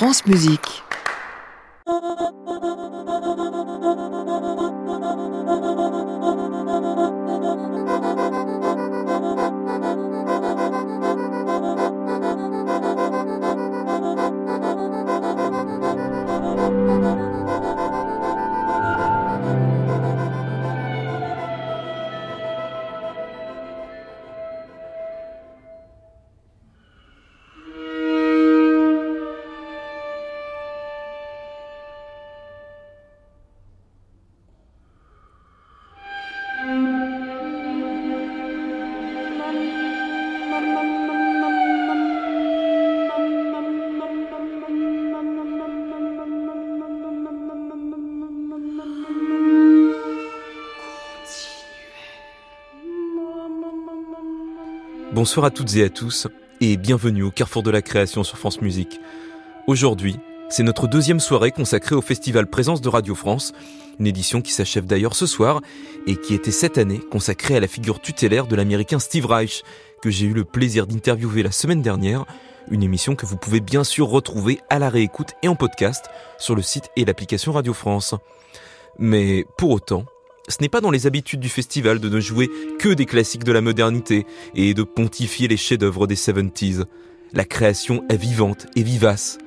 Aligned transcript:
France 0.00 0.24
Musique. 0.24 0.82
Bonsoir 55.20 55.44
à 55.44 55.50
toutes 55.50 55.76
et 55.76 55.84
à 55.84 55.90
tous 55.90 56.28
et 56.62 56.78
bienvenue 56.78 57.24
au 57.24 57.30
Carrefour 57.30 57.62
de 57.62 57.70
la 57.70 57.82
création 57.82 58.24
sur 58.24 58.38
France 58.38 58.62
Musique. 58.62 59.02
Aujourd'hui, 59.66 60.16
c'est 60.48 60.62
notre 60.62 60.86
deuxième 60.86 61.20
soirée 61.20 61.50
consacrée 61.50 61.94
au 61.94 62.00
festival 62.00 62.46
Présence 62.46 62.80
de 62.80 62.88
Radio 62.88 63.14
France, 63.14 63.52
une 63.98 64.06
édition 64.06 64.40
qui 64.40 64.50
s'achève 64.50 64.86
d'ailleurs 64.86 65.14
ce 65.14 65.26
soir 65.26 65.60
et 66.06 66.16
qui 66.16 66.32
était 66.32 66.50
cette 66.50 66.78
année 66.78 67.00
consacrée 67.10 67.54
à 67.54 67.60
la 67.60 67.66
figure 67.66 68.00
tutélaire 68.00 68.46
de 68.46 68.56
l'américain 68.56 68.98
Steve 68.98 69.26
Reich, 69.26 69.62
que 70.00 70.08
j'ai 70.08 70.24
eu 70.24 70.32
le 70.32 70.46
plaisir 70.46 70.86
d'interviewer 70.86 71.42
la 71.42 71.52
semaine 71.52 71.82
dernière, 71.82 72.24
une 72.70 72.82
émission 72.82 73.14
que 73.14 73.26
vous 73.26 73.36
pouvez 73.36 73.60
bien 73.60 73.84
sûr 73.84 74.08
retrouver 74.08 74.58
à 74.70 74.78
la 74.78 74.88
réécoute 74.88 75.32
et 75.42 75.48
en 75.48 75.54
podcast 75.54 76.06
sur 76.38 76.54
le 76.54 76.62
site 76.62 76.88
et 76.96 77.04
l'application 77.04 77.52
Radio 77.52 77.74
France. 77.74 78.14
Mais 78.98 79.44
pour 79.58 79.68
autant, 79.68 80.06
ce 80.50 80.56
n'est 80.60 80.68
pas 80.68 80.80
dans 80.80 80.90
les 80.90 81.06
habitudes 81.06 81.40
du 81.40 81.48
festival 81.48 82.00
de 82.00 82.08
ne 82.08 82.20
jouer 82.20 82.50
que 82.78 82.88
des 82.90 83.06
classiques 83.06 83.44
de 83.44 83.52
la 83.52 83.60
modernité 83.60 84.26
et 84.54 84.74
de 84.74 84.82
pontifier 84.82 85.48
les 85.48 85.56
chefs-d'œuvre 85.56 86.06
des 86.06 86.16
70s. 86.16 86.84
La 87.32 87.44
création 87.44 88.04
est 88.08 88.16
vivante 88.16 88.66
et 88.74 88.82
vivace. 88.82 89.38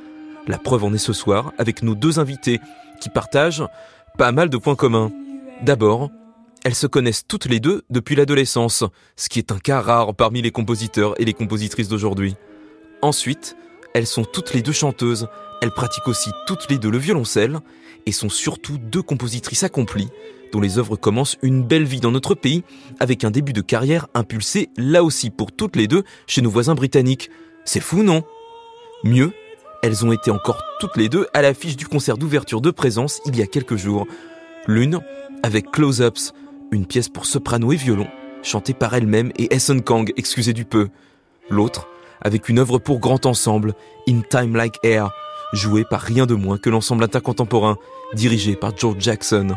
La 0.48 0.58
preuve 0.58 0.86
en 0.86 0.94
est 0.94 0.98
ce 0.98 1.14
soir 1.14 1.52
avec 1.58 1.84
nos 1.84 1.96
deux 1.96 2.20
invités 2.20 2.60
qui 3.02 3.10
partagent 3.10 3.66
pas 4.18 4.32
mal 4.32 4.50
de 4.50 4.58
points 4.58 4.76
communs. 4.76 5.12
D'abord, 5.62 6.10
elles 6.64 6.76
se 6.76 6.88
connaissent 6.88 7.28
toutes 7.28 7.46
les 7.46 7.60
deux 7.60 7.84
depuis 7.90 8.16
l'adolescence, 8.16 8.86
ce 9.18 9.28
qui 9.28 9.40
est 9.40 9.52
un 9.52 9.60
cas 9.60 9.82
rare 9.82 10.16
parmi 10.16 10.42
les 10.42 10.52
compositeurs 10.52 11.20
et 11.20 11.26
les 11.26 11.34
compositrices 11.34 11.90
d'aujourd'hui. 11.90 12.36
Ensuite, 13.02 13.58
elles 13.94 14.08
sont 14.08 14.24
toutes 14.24 14.54
les 14.54 14.62
deux 14.62 14.72
chanteuses, 14.72 15.28
elles 15.62 15.72
pratiquent 15.72 16.08
aussi 16.08 16.30
toutes 16.48 16.70
les 16.70 16.78
deux 16.78 16.90
le 16.90 16.98
violoncelle 16.98 17.60
et 18.06 18.12
sont 18.12 18.30
surtout 18.30 18.78
deux 18.78 19.02
compositrices 19.02 19.64
accomplies 19.64 20.10
dont 20.54 20.62
les 20.62 20.78
œuvres 20.78 20.96
commencent 20.96 21.38
une 21.42 21.64
belle 21.64 21.84
vie 21.84 22.00
dans 22.00 22.12
notre 22.12 22.36
pays, 22.36 22.64
avec 23.00 23.24
un 23.24 23.32
début 23.32 23.54
de 23.54 23.62
carrière 23.62 24.08
impulsé 24.14 24.70
là 24.78 25.04
aussi 25.04 25.32
pour 25.32 25.52
toutes 25.52 25.76
les 25.76 25.88
deux 25.88 26.04
chez 26.28 26.42
nos 26.42 26.52
voisins 26.52 26.76
britanniques. 26.76 27.32
C'est 27.66 27.80
fou, 27.80 28.04
non? 28.04 28.24
Mieux, 29.04 29.34
elles 29.82 30.06
ont 30.06 30.12
été 30.12 30.30
encore 30.30 30.64
toutes 30.80 30.96
les 30.96 31.10
deux 31.10 31.26
à 31.34 31.42
l'affiche 31.42 31.76
du 31.76 31.88
concert 31.88 32.18
d'ouverture 32.18 32.62
de 32.62 32.70
présence 32.70 33.20
il 33.26 33.36
y 33.36 33.42
a 33.42 33.48
quelques 33.48 33.78
jours. 33.78 34.06
L'une 34.68 35.02
avec 35.42 35.72
Close-Ups, 35.72 36.34
une 36.72 36.86
pièce 36.86 37.10
pour 37.10 37.26
soprano 37.26 37.72
et 37.72 37.76
violon, 37.76 38.08
chantée 38.44 38.74
par 38.74 38.94
elle-même 38.94 39.32
et 39.38 39.54
Essen 39.54 39.82
Kang, 39.82 40.14
excusez 40.18 40.54
du 40.54 40.66
peu. 40.66 40.90
L'autre 41.50 41.90
avec 42.22 42.48
une 42.48 42.60
œuvre 42.60 42.78
pour 42.78 43.00
grand 43.00 43.26
ensemble, 43.26 43.74
In 44.08 44.22
Time 44.22 44.56
Like 44.56 44.78
Air, 44.84 45.12
jouée 45.54 45.86
par 45.86 46.02
rien 46.02 46.26
de 46.26 46.34
moins 46.34 46.58
que 46.58 46.70
l'ensemble 46.70 47.04
intercontemporain, 47.04 47.78
dirigé 48.14 48.56
par 48.56 48.76
George 48.76 49.00
Jackson. 49.00 49.56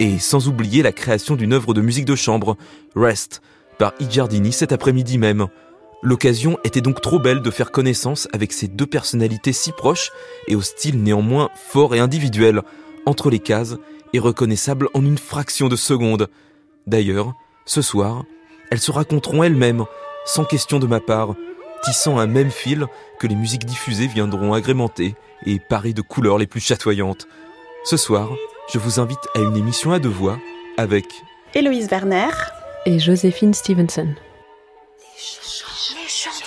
Et 0.00 0.18
sans 0.18 0.48
oublier 0.48 0.82
la 0.82 0.92
création 0.92 1.36
d'une 1.36 1.52
œuvre 1.52 1.72
de 1.72 1.80
musique 1.80 2.04
de 2.04 2.14
chambre, 2.14 2.56
Rest, 2.94 3.40
par. 3.78 3.94
Giardini 4.10 4.52
cet 4.52 4.72
après-midi 4.72 5.18
même. 5.18 5.46
L'occasion 6.02 6.58
était 6.62 6.80
donc 6.80 7.00
trop 7.00 7.18
belle 7.18 7.42
de 7.42 7.50
faire 7.50 7.72
connaissance 7.72 8.28
avec 8.32 8.52
ces 8.52 8.68
deux 8.68 8.86
personnalités 8.86 9.52
si 9.52 9.72
proches 9.72 10.10
et 10.46 10.54
au 10.54 10.62
style 10.62 11.02
néanmoins 11.02 11.48
fort 11.54 11.94
et 11.94 11.98
individuel, 11.98 12.62
entre 13.06 13.30
les 13.30 13.40
cases 13.40 13.76
et 14.12 14.18
reconnaissable 14.18 14.88
en 14.94 15.04
une 15.04 15.18
fraction 15.18 15.68
de 15.68 15.76
seconde. 15.76 16.28
D'ailleurs, 16.86 17.32
ce 17.66 17.82
soir, 17.82 18.24
elles 18.70 18.80
se 18.80 18.92
raconteront 18.92 19.42
elles-mêmes, 19.42 19.84
sans 20.24 20.44
question 20.44 20.78
de 20.78 20.86
ma 20.86 21.00
part, 21.00 21.34
tissant 21.82 22.18
un 22.18 22.26
même 22.26 22.50
fil 22.50 22.86
que 23.18 23.26
les 23.26 23.34
musiques 23.34 23.64
diffusées 23.64 24.06
viendront 24.06 24.54
agrémenter 24.54 25.14
et 25.46 25.58
parer 25.58 25.92
de 25.92 26.02
couleurs 26.02 26.38
les 26.38 26.46
plus 26.46 26.60
chatoyantes. 26.60 27.26
Ce 27.84 27.96
soir, 27.96 28.28
je 28.72 28.78
vous 28.78 29.00
invite 29.00 29.26
à 29.34 29.40
une 29.40 29.56
émission 29.56 29.92
à 29.92 29.98
deux 29.98 30.08
voix 30.08 30.38
avec 30.76 31.06
Héloïse 31.54 31.88
Werner 31.90 32.30
et 32.86 32.98
Joséphine 32.98 33.54
Stevenson. 33.54 34.14
de 36.08 36.37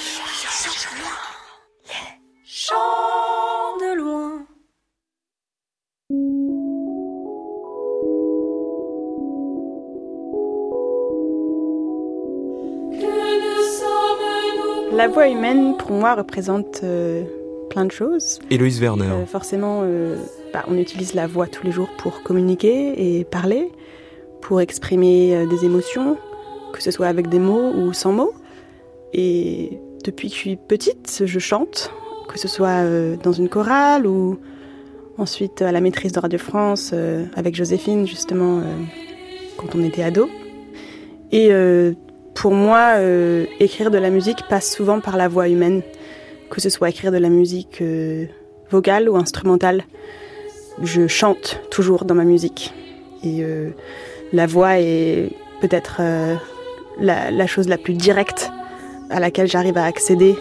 La 14.93 15.07
voix 15.07 15.29
humaine, 15.29 15.77
pour 15.77 15.91
moi, 15.91 16.15
représente 16.15 16.81
euh, 16.83 17.23
plein 17.69 17.85
de 17.85 17.91
choses. 17.91 18.39
Héloïse 18.49 18.81
Werner. 18.81 19.05
Euh, 19.05 19.25
forcément, 19.25 19.81
euh, 19.83 20.17
bah, 20.53 20.65
on 20.67 20.77
utilise 20.77 21.13
la 21.13 21.27
voix 21.27 21.47
tous 21.47 21.65
les 21.65 21.71
jours 21.71 21.89
pour 21.97 22.23
communiquer 22.23 23.19
et 23.19 23.23
parler, 23.23 23.71
pour 24.41 24.59
exprimer 24.59 25.45
des 25.47 25.63
émotions, 25.63 26.17
que 26.73 26.83
ce 26.83 26.91
soit 26.91 27.07
avec 27.07 27.29
des 27.29 27.39
mots 27.39 27.71
ou 27.71 27.93
sans 27.93 28.11
mots. 28.11 28.33
Et 29.13 29.79
depuis 30.03 30.27
que 30.27 30.35
je 30.35 30.39
suis 30.39 30.55
petite, 30.57 31.23
je 31.25 31.39
chante, 31.39 31.91
que 32.27 32.37
ce 32.37 32.49
soit 32.49 32.83
dans 33.23 33.31
une 33.31 33.47
chorale 33.47 34.05
ou 34.05 34.39
ensuite 35.17 35.61
à 35.61 35.71
la 35.71 35.79
maîtrise 35.79 36.11
de 36.11 36.19
Radio 36.19 36.39
France 36.39 36.93
avec 37.35 37.55
Joséphine, 37.55 38.05
justement, 38.05 38.61
quand 39.57 39.73
on 39.75 39.83
était 39.83 40.03
ado. 40.03 40.29
Et 41.31 41.47
euh, 41.51 41.93
pour 42.33 42.53
moi, 42.53 42.95
euh, 42.97 43.45
écrire 43.59 43.91
de 43.91 43.97
la 43.97 44.09
musique 44.09 44.47
passe 44.49 44.71
souvent 44.71 44.99
par 44.99 45.17
la 45.17 45.27
voix 45.27 45.49
humaine, 45.49 45.81
que 46.49 46.61
ce 46.61 46.69
soit 46.69 46.89
écrire 46.89 47.11
de 47.11 47.17
la 47.17 47.29
musique 47.29 47.81
euh, 47.81 48.25
vocale 48.69 49.09
ou 49.09 49.15
instrumentale. 49.15 49.83
Je 50.81 51.07
chante 51.07 51.61
toujours 51.69 52.05
dans 52.05 52.15
ma 52.15 52.23
musique. 52.23 52.73
Et 53.23 53.43
euh, 53.43 53.71
la 54.33 54.47
voix 54.47 54.79
est 54.79 55.29
peut-être 55.61 56.01
la 56.99 57.47
chose 57.47 57.67
la 57.67 57.77
plus 57.77 57.93
directe 57.93 58.51
à 59.11 59.19
laquelle 59.19 59.47
j'arrive 59.47 59.77
à 59.77 59.85
accéder 59.85 60.35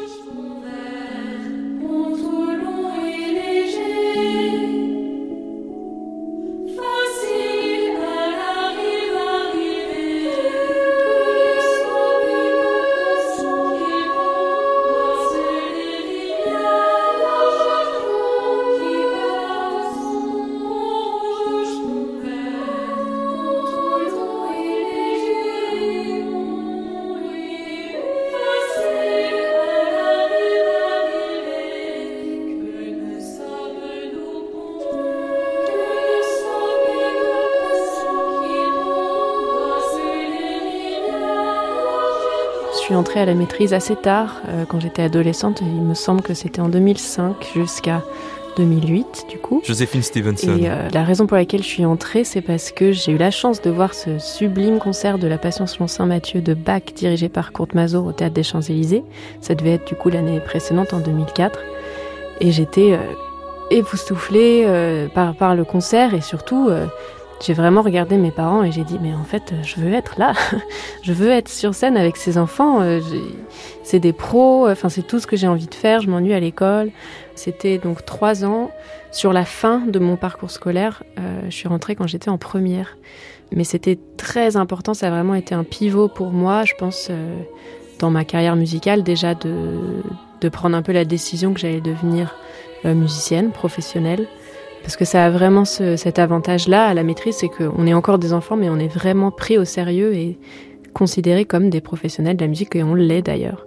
à 43.20 43.26
la 43.26 43.34
maîtrise 43.34 43.72
assez 43.72 43.96
tard, 43.96 44.40
euh, 44.48 44.64
quand 44.66 44.80
j'étais 44.80 45.02
adolescente. 45.02 45.60
Il 45.60 45.82
me 45.82 45.94
semble 45.94 46.22
que 46.22 46.34
c'était 46.34 46.60
en 46.60 46.68
2005 46.68 47.52
jusqu'à 47.54 48.02
2008, 48.56 49.26
du 49.28 49.38
coup. 49.38 49.62
Joséphine 49.64 50.02
Stevenson. 50.02 50.56
Et 50.58 50.70
euh, 50.70 50.88
la 50.92 51.04
raison 51.04 51.26
pour 51.26 51.36
laquelle 51.36 51.62
je 51.62 51.68
suis 51.68 51.84
entrée, 51.84 52.24
c'est 52.24 52.40
parce 52.40 52.72
que 52.72 52.92
j'ai 52.92 53.12
eu 53.12 53.16
la 53.16 53.30
chance 53.30 53.60
de 53.62 53.70
voir 53.70 53.94
ce 53.94 54.18
sublime 54.18 54.78
concert 54.78 55.18
de 55.18 55.26
la 55.26 55.38
Passion 55.38 55.66
selon 55.66 55.86
Saint 55.86 56.06
Matthieu 56.06 56.40
de 56.40 56.54
Bach, 56.54 56.82
dirigé 56.94 57.28
par 57.28 57.52
Kurt 57.52 57.74
Mazur 57.74 58.04
au 58.04 58.12
Théâtre 58.12 58.34
des 58.34 58.42
Champs-Élysées. 58.42 59.04
Ça 59.40 59.54
devait 59.54 59.74
être 59.74 59.86
du 59.86 59.94
coup 59.94 60.10
l'année 60.10 60.40
précédente, 60.40 60.92
en 60.92 61.00
2004. 61.00 61.58
Et 62.40 62.52
j'étais 62.52 62.92
euh, 62.92 62.98
époustouflée 63.70 64.64
euh, 64.66 65.08
par, 65.08 65.34
par 65.34 65.54
le 65.54 65.64
concert 65.64 66.14
et 66.14 66.20
surtout, 66.20 66.70
j'ai 67.40 67.54
vraiment 67.54 67.82
regardé 67.82 68.16
mes 68.16 68.30
parents 68.30 68.62
et 68.62 68.72
j'ai 68.72 68.84
dit 68.84 68.98
mais 69.00 69.14
en 69.14 69.24
fait 69.24 69.52
je 69.62 69.76
veux 69.76 69.92
être 69.92 70.18
là, 70.18 70.34
je 71.02 71.12
veux 71.12 71.30
être 71.30 71.48
sur 71.48 71.74
scène 71.74 71.96
avec 71.96 72.16
ces 72.16 72.38
enfants. 72.38 72.80
Euh, 72.82 73.00
c'est 73.82 73.98
des 73.98 74.12
pros, 74.12 74.68
enfin 74.68 74.88
c'est 74.88 75.06
tout 75.06 75.18
ce 75.18 75.26
que 75.26 75.36
j'ai 75.36 75.48
envie 75.48 75.66
de 75.66 75.74
faire. 75.74 76.00
Je 76.00 76.08
m'ennuie 76.08 76.34
à 76.34 76.40
l'école. 76.40 76.90
C'était 77.34 77.78
donc 77.78 78.04
trois 78.04 78.44
ans. 78.44 78.70
Sur 79.12 79.32
la 79.32 79.44
fin 79.44 79.80
de 79.80 79.98
mon 79.98 80.16
parcours 80.16 80.52
scolaire, 80.52 81.02
je 81.48 81.50
suis 81.50 81.66
rentrée 81.66 81.96
quand 81.96 82.06
j'étais 82.06 82.28
en 82.28 82.38
première. 82.38 82.96
Mais 83.50 83.64
c'était 83.64 83.98
très 84.16 84.56
important, 84.56 84.94
ça 84.94 85.08
a 85.08 85.10
vraiment 85.10 85.34
été 85.34 85.52
un 85.52 85.64
pivot 85.64 86.06
pour 86.06 86.30
moi, 86.30 86.64
je 86.64 86.74
pense, 86.78 87.10
dans 87.98 88.10
ma 88.10 88.24
carrière 88.24 88.54
musicale, 88.54 89.02
déjà 89.02 89.34
de, 89.34 90.02
de 90.40 90.48
prendre 90.48 90.76
un 90.76 90.82
peu 90.82 90.92
la 90.92 91.04
décision 91.04 91.52
que 91.54 91.60
j'allais 91.60 91.80
devenir 91.80 92.34
euh, 92.84 92.94
musicienne, 92.94 93.52
professionnelle. 93.52 94.26
Parce 94.82 94.96
que 94.96 95.04
ça 95.04 95.24
a 95.24 95.30
vraiment 95.30 95.64
ce, 95.64 95.96
cet 95.96 96.18
avantage-là 96.18 96.86
à 96.86 96.94
la 96.94 97.02
maîtrise, 97.02 97.36
c'est 97.36 97.48
qu'on 97.48 97.86
est 97.86 97.94
encore 97.94 98.18
des 98.18 98.32
enfants, 98.32 98.56
mais 98.56 98.68
on 98.68 98.78
est 98.78 98.88
vraiment 98.88 99.30
pris 99.30 99.56
au 99.58 99.64
sérieux 99.64 100.14
et 100.14 100.38
considérés 100.94 101.44
comme 101.44 101.70
des 101.70 101.80
professionnels 101.80 102.36
de 102.36 102.42
la 102.42 102.48
musique, 102.48 102.74
et 102.74 102.82
on 102.82 102.94
l'est 102.94 103.22
d'ailleurs. 103.22 103.66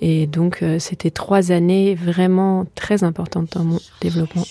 Et 0.00 0.26
donc, 0.26 0.62
euh, 0.62 0.78
c'était 0.78 1.10
trois 1.10 1.52
années 1.52 1.94
vraiment 1.94 2.66
très 2.74 3.04
importantes 3.04 3.52
dans 3.52 3.64
mon 3.64 3.78
développement. 4.00 4.44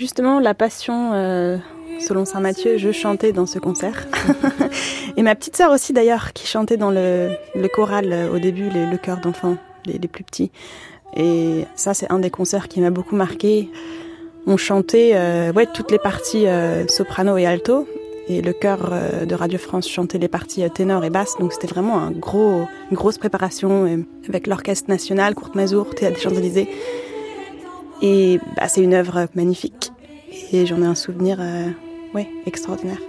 Justement, 0.00 0.38
la 0.38 0.54
passion 0.54 1.12
euh, 1.14 1.58
selon 2.00 2.24
Saint 2.24 2.40
Matthieu, 2.40 2.76
je 2.76 2.92
chantais 2.92 3.32
dans 3.32 3.46
ce 3.46 3.58
concert. 3.58 4.06
et 5.16 5.22
ma 5.22 5.34
petite 5.34 5.56
sœur 5.56 5.72
aussi 5.72 5.92
d'ailleurs, 5.92 6.32
qui 6.32 6.46
chantait 6.46 6.76
dans 6.76 6.90
le, 6.90 7.30
choral 7.72 8.12
euh, 8.12 8.34
au 8.34 8.38
début, 8.38 8.68
le 8.70 8.96
chœur 8.96 9.18
d'enfants, 9.18 9.56
les, 9.86 9.98
plus 10.08 10.24
petits. 10.24 10.50
Et 11.16 11.64
ça, 11.74 11.94
c'est 11.94 12.10
un 12.10 12.18
des 12.18 12.30
concerts 12.30 12.68
qui 12.68 12.80
m'a 12.80 12.90
beaucoup 12.90 13.16
marqué. 13.16 13.70
On 14.46 14.56
chantait 14.56 15.12
euh, 15.14 15.52
ouais, 15.52 15.66
toutes 15.66 15.90
les 15.90 15.98
parties 15.98 16.46
euh, 16.46 16.86
soprano 16.88 17.36
et 17.36 17.46
alto. 17.46 17.86
Et 18.30 18.42
le 18.42 18.52
chœur 18.52 18.92
de 19.26 19.34
Radio 19.34 19.58
France 19.58 19.88
chantait 19.88 20.18
les 20.18 20.28
parties 20.28 20.62
ténor 20.70 21.02
et 21.02 21.08
basse. 21.08 21.36
Donc 21.40 21.54
c'était 21.54 21.66
vraiment 21.66 21.98
un 21.98 22.10
gros, 22.10 22.68
une 22.90 22.96
grosse 22.96 23.16
préparation 23.16 24.04
avec 24.28 24.46
l'Orchestre 24.46 24.90
National, 24.90 25.34
Courte 25.34 25.54
Mazour, 25.54 25.94
Théâtre 25.94 26.16
des 26.16 26.20
Champs-Élysées. 26.20 26.68
Et 28.02 28.38
bah, 28.54 28.68
c'est 28.68 28.82
une 28.82 28.92
œuvre 28.92 29.28
magnifique. 29.34 29.92
Et 30.52 30.66
j'en 30.66 30.82
ai 30.82 30.84
un 30.84 30.94
souvenir 30.94 31.40
oui, 32.14 32.26
extraordinaire. 32.46 33.00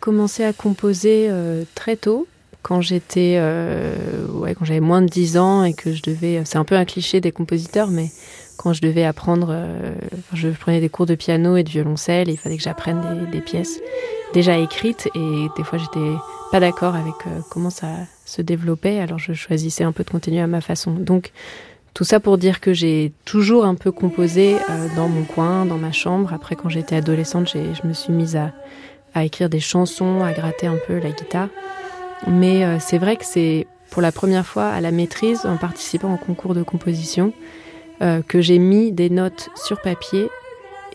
Commencé 0.00 0.42
à 0.42 0.52
composer 0.52 1.28
euh, 1.30 1.64
très 1.74 1.96
tôt, 1.96 2.26
quand 2.62 2.80
j'étais, 2.80 3.36
euh, 3.38 4.26
ouais, 4.32 4.54
quand 4.54 4.64
j'avais 4.64 4.80
moins 4.80 5.02
de 5.02 5.06
10 5.06 5.38
ans 5.38 5.64
et 5.64 5.72
que 5.72 5.92
je 5.92 6.02
devais, 6.02 6.42
c'est 6.44 6.58
un 6.58 6.64
peu 6.64 6.74
un 6.74 6.84
cliché 6.84 7.20
des 7.20 7.32
compositeurs, 7.32 7.88
mais 7.88 8.10
quand 8.56 8.72
je 8.72 8.82
devais 8.82 9.04
apprendre, 9.04 9.48
euh, 9.50 9.94
je 10.34 10.48
prenais 10.48 10.80
des 10.80 10.88
cours 10.88 11.06
de 11.06 11.14
piano 11.14 11.56
et 11.56 11.62
de 11.62 11.70
violoncelle, 11.70 12.28
il 12.28 12.36
fallait 12.36 12.56
que 12.56 12.62
j'apprenne 12.62 13.00
des, 13.24 13.38
des, 13.38 13.40
pièces 13.40 13.80
déjà 14.34 14.58
écrites, 14.58 15.08
et 15.14 15.46
des 15.56 15.64
fois 15.64 15.78
j'étais 15.78 16.12
pas 16.50 16.60
d'accord 16.60 16.94
avec 16.94 17.14
comment 17.50 17.70
ça 17.70 17.88
se 18.26 18.42
développait, 18.42 18.98
alors 18.98 19.18
je 19.18 19.32
choisissais 19.32 19.84
un 19.84 19.92
peu 19.92 20.04
de 20.04 20.10
continuer 20.10 20.40
à 20.40 20.46
ma 20.46 20.60
façon. 20.60 20.92
Donc 20.92 21.32
tout 21.94 22.04
ça 22.04 22.20
pour 22.20 22.36
dire 22.36 22.60
que 22.60 22.74
j'ai 22.74 23.12
toujours 23.24 23.64
un 23.64 23.74
peu 23.74 23.90
composé 23.92 24.56
dans 24.94 25.08
mon 25.08 25.24
coin, 25.24 25.64
dans 25.64 25.78
ma 25.78 25.92
chambre. 25.92 26.32
Après, 26.32 26.54
quand 26.54 26.68
j'étais 26.68 26.96
adolescente, 26.96 27.48
je 27.48 27.86
me 27.86 27.92
suis 27.92 28.12
mise 28.12 28.36
à 28.36 28.52
à 29.14 29.24
écrire 29.24 29.48
des 29.48 29.60
chansons, 29.60 30.22
à 30.22 30.32
gratter 30.32 30.66
un 30.66 30.78
peu 30.86 30.98
la 30.98 31.10
guitare. 31.10 31.48
Mais 32.26 32.64
euh, 32.64 32.76
c'est 32.80 32.98
vrai 32.98 33.16
que 33.16 33.24
c'est 33.24 33.66
pour 33.90 34.02
la 34.02 34.12
première 34.12 34.46
fois 34.46 34.66
à 34.66 34.80
la 34.80 34.90
maîtrise, 34.90 35.46
en 35.46 35.56
participant 35.56 36.14
au 36.14 36.16
concours 36.16 36.54
de 36.54 36.62
composition, 36.62 37.32
euh, 38.02 38.22
que 38.22 38.40
j'ai 38.40 38.58
mis 38.58 38.92
des 38.92 39.10
notes 39.10 39.50
sur 39.56 39.80
papier 39.80 40.28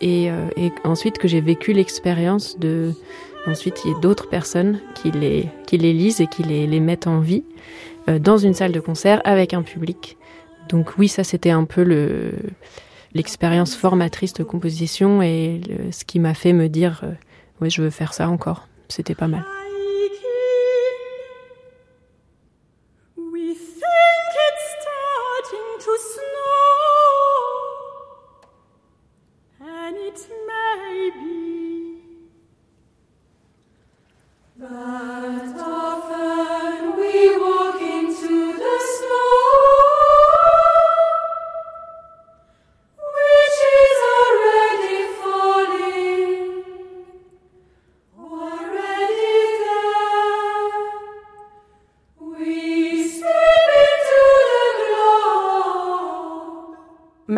et, 0.00 0.30
euh, 0.30 0.48
et 0.56 0.72
ensuite 0.84 1.18
que 1.18 1.28
j'ai 1.28 1.40
vécu 1.40 1.72
l'expérience 1.72 2.58
de... 2.58 2.92
Ensuite, 3.46 3.82
il 3.84 3.92
y 3.92 3.94
a 3.94 3.98
d'autres 4.00 4.28
personnes 4.28 4.80
qui 4.96 5.12
les, 5.12 5.48
qui 5.68 5.78
les 5.78 5.92
lisent 5.92 6.20
et 6.20 6.26
qui 6.26 6.42
les, 6.42 6.66
les 6.66 6.80
mettent 6.80 7.06
en 7.06 7.20
vie 7.20 7.44
dans 8.08 8.38
une 8.38 8.54
salle 8.54 8.72
de 8.72 8.80
concert 8.80 9.20
avec 9.24 9.54
un 9.54 9.62
public. 9.62 10.16
Donc 10.68 10.98
oui, 10.98 11.06
ça 11.06 11.22
c'était 11.22 11.50
un 11.50 11.62
peu 11.62 11.84
le 11.84 12.32
l'expérience 13.14 13.76
formatrice 13.76 14.32
de 14.32 14.42
composition 14.42 15.22
et 15.22 15.60
ce 15.92 16.04
qui 16.04 16.18
m'a 16.18 16.34
fait 16.34 16.52
me 16.52 16.68
dire 16.68 17.02
oui, 17.60 17.70
je 17.70 17.82
veux 17.82 17.90
faire 17.90 18.12
ça 18.12 18.28
encore. 18.28 18.68
C'était 18.88 19.14
pas 19.14 19.28
mal. 19.28 19.44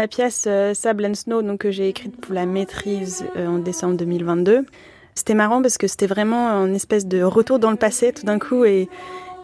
Ma 0.08 0.16
pièce 0.16 0.44
euh, 0.46 0.72
Sable 0.72 1.04
and 1.04 1.14
Snow, 1.16 1.42
donc, 1.42 1.58
que 1.58 1.70
j'ai 1.70 1.86
écrite 1.86 2.18
pour 2.18 2.34
la 2.34 2.46
maîtrise 2.46 3.26
euh, 3.36 3.46
en 3.46 3.58
décembre 3.58 3.98
2022, 3.98 4.64
c'était 5.14 5.34
marrant 5.34 5.60
parce 5.60 5.76
que 5.76 5.86
c'était 5.86 6.06
vraiment 6.06 6.48
une 6.64 6.74
espèce 6.74 7.06
de 7.06 7.22
retour 7.22 7.58
dans 7.58 7.70
le 7.70 7.76
passé 7.76 8.14
tout 8.14 8.24
d'un 8.24 8.38
coup. 8.38 8.64
Et, 8.64 8.88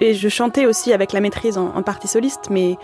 je 0.00 0.28
chantais 0.30 0.64
aussi 0.64 0.94
avec 0.94 1.12
la 1.12 1.20
maîtrise 1.20 1.58
en, 1.58 1.82
partie 1.82 2.08
soliste, 2.08 2.48
mais 2.48 2.76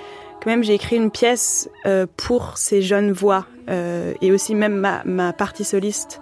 quand 0.43 0.51
même 0.51 0.63
j'ai 0.63 0.75
écrit 0.75 0.97
une 0.97 1.11
pièce 1.11 1.71
euh, 1.87 2.05
pour 2.19 2.59
ces 2.59 2.83
jeunes 2.83 3.13
voix. 3.13 3.47
et 3.67 4.31
aussi 4.31 4.55
même 4.55 4.77
ma, 5.07 5.33
partie 5.33 5.65
soliste 5.65 6.21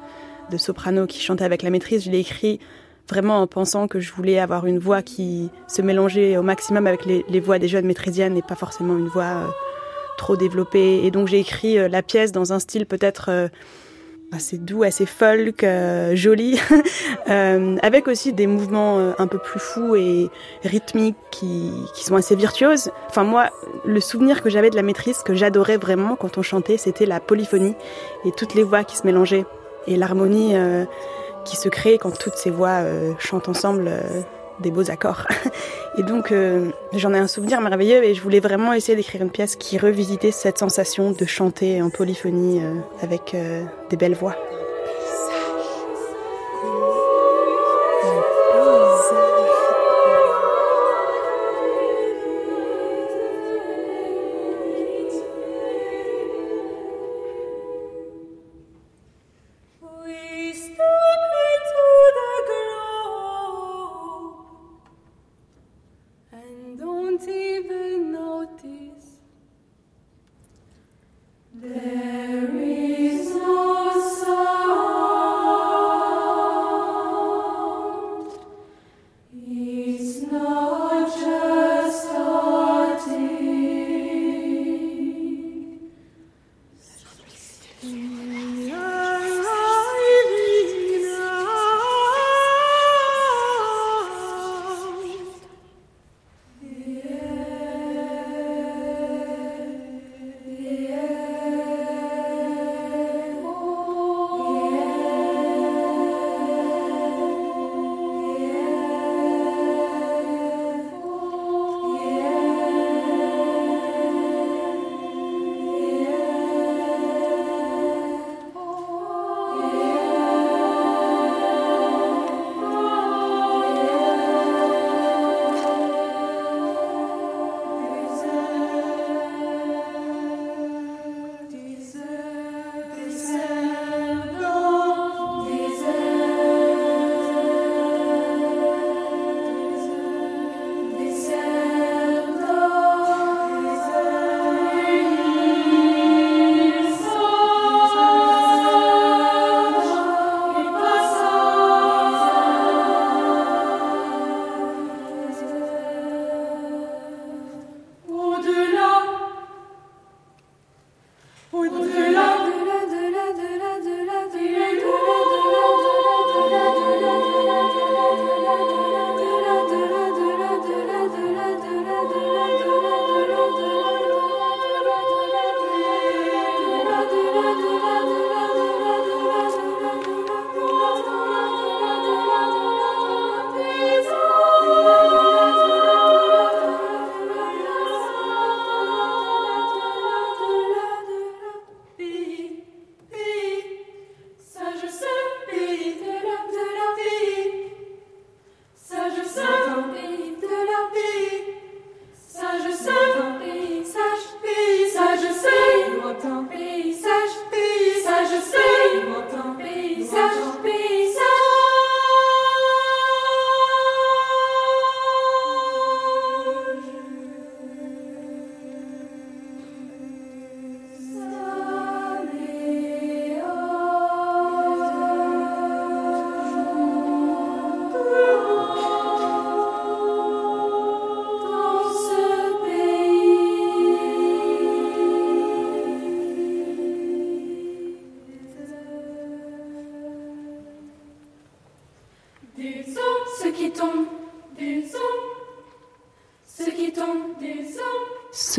de 0.53 0.59
soprano 0.59 1.07
qui 1.07 1.21
chantait 1.21 1.45
avec 1.45 1.63
la 1.63 1.71
maîtrise, 1.71 2.05
je 2.05 2.11
l'ai 2.13 2.21
écrit 2.21 2.61
vraiment 3.09 3.43
en 3.43 3.49
pensant 3.49 3.89
que 3.89 3.99
je 3.99 4.13
voulais 4.13 4.39
avoir 4.39 4.65
une 4.67 4.79
voix 4.79 5.03
qui 5.03 5.51
se 5.67 5.83
mélangeait 5.83 6.37
au 6.37 6.43
maximum 6.43 6.87
avec 6.87 7.05
les 7.05 7.41
voix 7.41 7.59
des 7.59 7.67
jeunes 7.67 7.87
maîtrisiennes 7.87 8.37
et 8.37 8.43
pas 8.43 8.55
forcément 8.55 8.97
une 8.97 9.09
voix 9.09 9.53
trop 10.19 10.37
développé. 10.37 11.07
Et 11.07 11.11
donc 11.11 11.29
j'ai 11.29 11.39
écrit 11.39 11.79
euh, 11.79 11.89
la 11.89 12.03
pièce 12.03 12.33
dans 12.33 12.53
un 12.53 12.59
style 12.59 12.85
peut-être 12.85 13.31
euh, 13.31 13.49
assez 14.33 14.59
doux, 14.59 14.83
assez 14.83 15.07
folk, 15.07 15.65
euh, 15.65 16.15
joli, 16.15 16.61
avec 17.27 18.09
aussi 18.09 18.35
des 18.35 18.47
mouvements 18.47 19.15
un 19.19 19.27
peu 19.27 19.39
plus 19.39 19.59
fous 19.59 19.97
et 19.97 20.29
rythmiques 20.63 21.17
qui, 21.31 21.73
qui, 21.95 22.05
sont 22.05 22.17
assez 22.17 22.37
virtuoses. 22.37 22.91
Enfin 23.09 23.25
moi, 23.25 23.49
le 23.87 24.01
souvenir 24.01 24.43
que 24.43 24.51
j'avais 24.51 24.69
de 24.69 24.77
la 24.77 24.83
maîtrise, 24.83 25.23
que 25.23 25.35
j'adorais 25.35 25.79
vraiment 25.79 26.15
quand 26.15 26.37
on 26.37 26.43
chantait, 26.43 26.77
c'était 26.77 27.07
la 27.07 27.21
polyphonie 27.21 27.75
et 28.27 28.33
toutes 28.33 28.55
les 28.55 28.65
voix 28.65 28.85
qui 28.85 28.99
se 28.99 29.07
mélangeaient 29.07 29.47
et 29.87 29.97
l'harmonie 29.97 30.55
qui 31.47 31.57
se 31.57 31.71
crée 31.71 31.97
quand 31.97 32.19
toutes 32.19 32.37
ces 32.37 32.51
voix 32.51 32.83
chantent 33.19 33.49
ensemble 33.49 33.91
des 34.61 34.71
beaux 34.71 34.91
accords. 34.91 35.27
Et 35.99 36.03
donc 36.03 36.33
euh, 36.33 36.71
j'en 36.95 37.13
ai 37.15 37.19
un 37.19 37.27
souvenir 37.27 37.61
merveilleux 37.61 38.05
et 38.05 38.15
je 38.15 38.23
voulais 38.23 38.39
vraiment 38.39 38.73
essayer 38.73 38.95
d'écrire 38.95 39.23
une 39.23 39.31
pièce 39.31 39.57
qui 39.57 39.79
revisitait 39.79 40.31
cette 40.31 40.59
sensation 40.59 41.11
de 41.11 41.25
chanter 41.25 41.83
en 41.83 41.91
polyphonie 41.91 42.63
euh, 42.63 42.75
avec 43.03 43.35
euh, 43.35 43.65
des 43.91 43.97
belles 43.97 44.15
voix. 44.15 44.37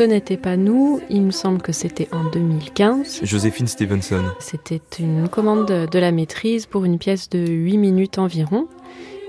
Ce 0.00 0.04
n'était 0.06 0.38
pas 0.38 0.56
nous, 0.56 0.98
il 1.10 1.20
me 1.20 1.30
semble 1.30 1.60
que 1.60 1.72
c'était 1.72 2.08
en 2.12 2.24
2015. 2.30 3.20
Joséphine 3.22 3.66
Stevenson. 3.66 4.22
C'était 4.38 4.80
une 4.98 5.28
commande 5.28 5.66
de 5.66 5.98
la 5.98 6.10
maîtrise 6.10 6.64
pour 6.64 6.86
une 6.86 6.98
pièce 6.98 7.28
de 7.28 7.38
8 7.38 7.76
minutes 7.76 8.16
environ, 8.16 8.66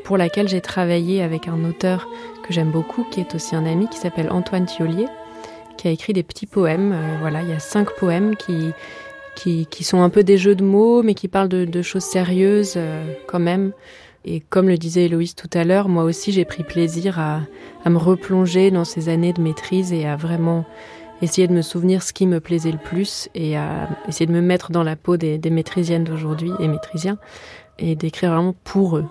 pour 0.06 0.16
laquelle 0.16 0.48
j'ai 0.48 0.62
travaillé 0.62 1.24
avec 1.24 1.50
un 1.50 1.66
auteur 1.66 2.08
que 2.48 2.54
j'aime 2.54 2.72
beaucoup, 2.72 3.04
qui 3.12 3.20
est 3.20 3.36
aussi 3.36 3.54
un 3.54 3.66
ami, 3.66 3.90
qui 3.90 3.98
s'appelle 3.98 4.32
Antoine 4.32 4.66
Thiolier, 4.66 5.08
qui 5.76 5.90
a 5.90 5.92
écrit 5.92 6.14
des 6.14 6.24
petits 6.24 6.48
poèmes. 6.48 6.94
Euh, 6.94 7.18
voilà, 7.20 7.42
il 7.42 7.50
y 7.50 7.54
a 7.54 7.60
cinq 7.60 7.94
poèmes 7.98 8.38
qui, 8.38 8.72
qui, 9.36 9.84
sont 9.84 10.02
un 10.02 10.10
peu 10.10 10.24
des 10.24 10.38
jeux 10.38 10.56
de 10.56 10.64
mots, 10.64 11.04
mais 11.04 11.16
qui 11.16 11.28
parlent 11.28 11.50
de, 11.50 11.82
choses 11.82 12.06
sérieuses 12.06 12.76
euh, 12.78 13.14
quand 13.28 13.40
même. 13.40 13.74
Et 14.24 14.40
comme 14.40 14.68
le 14.68 14.78
disait 14.78 15.06
Héloïse 15.06 15.36
tout 15.36 15.50
à 15.54 15.64
l'heure, 15.64 15.90
moi 15.90 16.04
aussi 16.04 16.32
j'ai 16.32 16.46
pris 16.46 16.64
plaisir 16.64 17.20
à, 17.20 17.42
me 17.90 17.98
replonger 17.98 18.70
dans 18.72 18.86
ces 18.86 19.10
années 19.10 19.34
de 19.34 19.42
maîtrise 19.42 19.92
et 19.94 20.06
à 20.06 20.16
vraiment 20.16 20.66
essayer 21.22 21.48
de 21.48 21.54
me 21.54 21.62
souvenir 21.62 22.04
ce 22.04 22.14
qui 22.14 22.28
me 22.28 22.40
plaisait 22.40 22.72
le 22.72 22.78
plus 22.78 23.30
et 23.36 23.58
à 23.58 23.90
essayer 24.08 24.26
de 24.26 24.32
me 24.32 24.42
mettre 24.42 24.72
dans 24.72 24.84
la 24.84 24.96
peau 24.96 25.18
des, 25.18 25.38
des 25.38 25.50
maîtrisiennes 25.50 26.04
d'aujourd'hui 26.04 26.52
et 26.60 26.68
maîtrisiens 26.68 27.18
et 27.80 27.96
d'écrire 27.96 28.32
vraiment 28.32 28.56
pour 28.64 28.98
eux. 28.98 29.06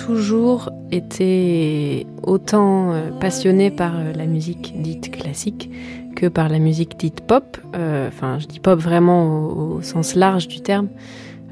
Toujours 0.00 0.70
été 0.90 2.06
autant 2.22 2.92
euh, 2.92 3.10
passionnée 3.20 3.70
par 3.70 3.92
euh, 3.96 4.12
la 4.14 4.24
musique 4.24 4.72
dite 4.80 5.10
classique 5.10 5.70
que 6.16 6.26
par 6.26 6.48
la 6.48 6.58
musique 6.58 6.98
dite 6.98 7.20
pop. 7.20 7.58
Euh, 7.76 8.08
enfin, 8.08 8.38
je 8.38 8.46
dis 8.46 8.60
pop 8.60 8.78
vraiment 8.78 9.46
au, 9.46 9.82
sens 9.82 10.14
large 10.14 10.48
du 10.48 10.60
terme. 10.60 10.88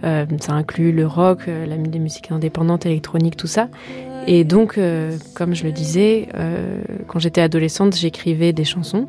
ça 0.03 0.53
inclut 0.53 0.93
le 0.93 1.07
rock, 1.07 1.47
la 1.47 1.77
musique 1.77 2.31
indépendante, 2.31 2.87
électronique, 2.87 3.37
tout 3.37 3.47
ça. 3.47 3.69
Et 4.27 4.45
donc, 4.45 4.79
comme 5.35 5.55
je 5.55 5.65
le 5.65 5.73
disais, 5.73 6.29
quand 7.07 7.19
j'étais 7.19 7.41
adolescente, 7.41 7.97
j'écrivais 7.97 8.53
des 8.53 8.65
chansons. 8.65 9.09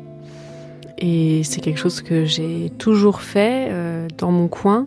Et 0.98 1.42
c'est 1.44 1.60
quelque 1.60 1.78
chose 1.78 2.00
que 2.00 2.24
j'ai 2.24 2.72
toujours 2.78 3.20
fait 3.20 3.70
dans 4.18 4.32
mon 4.32 4.48
coin 4.48 4.86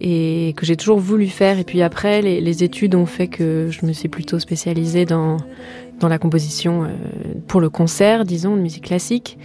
et 0.00 0.54
que 0.56 0.64
j'ai 0.64 0.76
toujours 0.76 0.98
voulu 0.98 1.26
faire. 1.26 1.58
Et 1.58 1.64
puis 1.64 1.82
après, 1.82 2.22
les, 2.22 2.64
études 2.64 2.94
ont 2.94 3.06
fait 3.06 3.28
que 3.28 3.68
je 3.70 3.84
me 3.84 3.92
suis 3.92 4.08
plutôt 4.08 4.38
spécialisée 4.38 5.04
dans, 5.04 5.36
dans 6.00 6.08
la 6.08 6.18
composition 6.18 6.84
euh, 6.84 6.88
pour 7.46 7.60
le 7.60 7.68
concert, 7.68 8.24
disons, 8.24 8.56
de 8.56 8.62
musique 8.62 8.84
classique. 8.84 9.38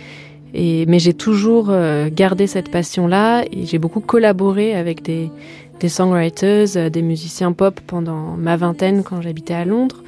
Et, 0.54 0.86
mais 0.86 1.00
j'ai 1.00 1.14
toujours 1.14 1.70
euh, 1.70 2.08
gardé 2.12 2.48
cette 2.48 2.72
passion-là 2.72 3.44
et 3.52 3.66
j'ai 3.66 3.78
beaucoup 3.78 4.00
collaboré 4.00 4.74
avec 4.74 5.02
des, 5.02 5.30
des 5.82 5.90
songwriters, 5.90 6.78
euh, 6.78 6.90
des 6.90 7.02
musiciens 7.02 7.52
pop 7.52 7.80
pendant 7.86 8.38
ma 8.38 8.56
vingtaine 8.56 9.04
quand 9.04 9.22
j'habitais 9.22 9.54
à 9.54 9.66
Londres. 9.66 10.04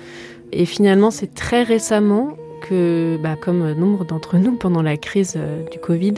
Et 0.54 0.66
finalement, 0.66 1.12
c'est 1.12 1.34
très 1.34 1.64
récemment 1.64 2.38
que, 2.62 3.18
bah, 3.22 3.36
comme 3.40 3.74
nombre 3.74 4.06
d'entre 4.06 4.38
nous 4.38 4.54
pendant 4.54 4.82
la 4.82 4.96
crise 4.96 5.38
du 5.72 5.78
Covid, 5.78 6.16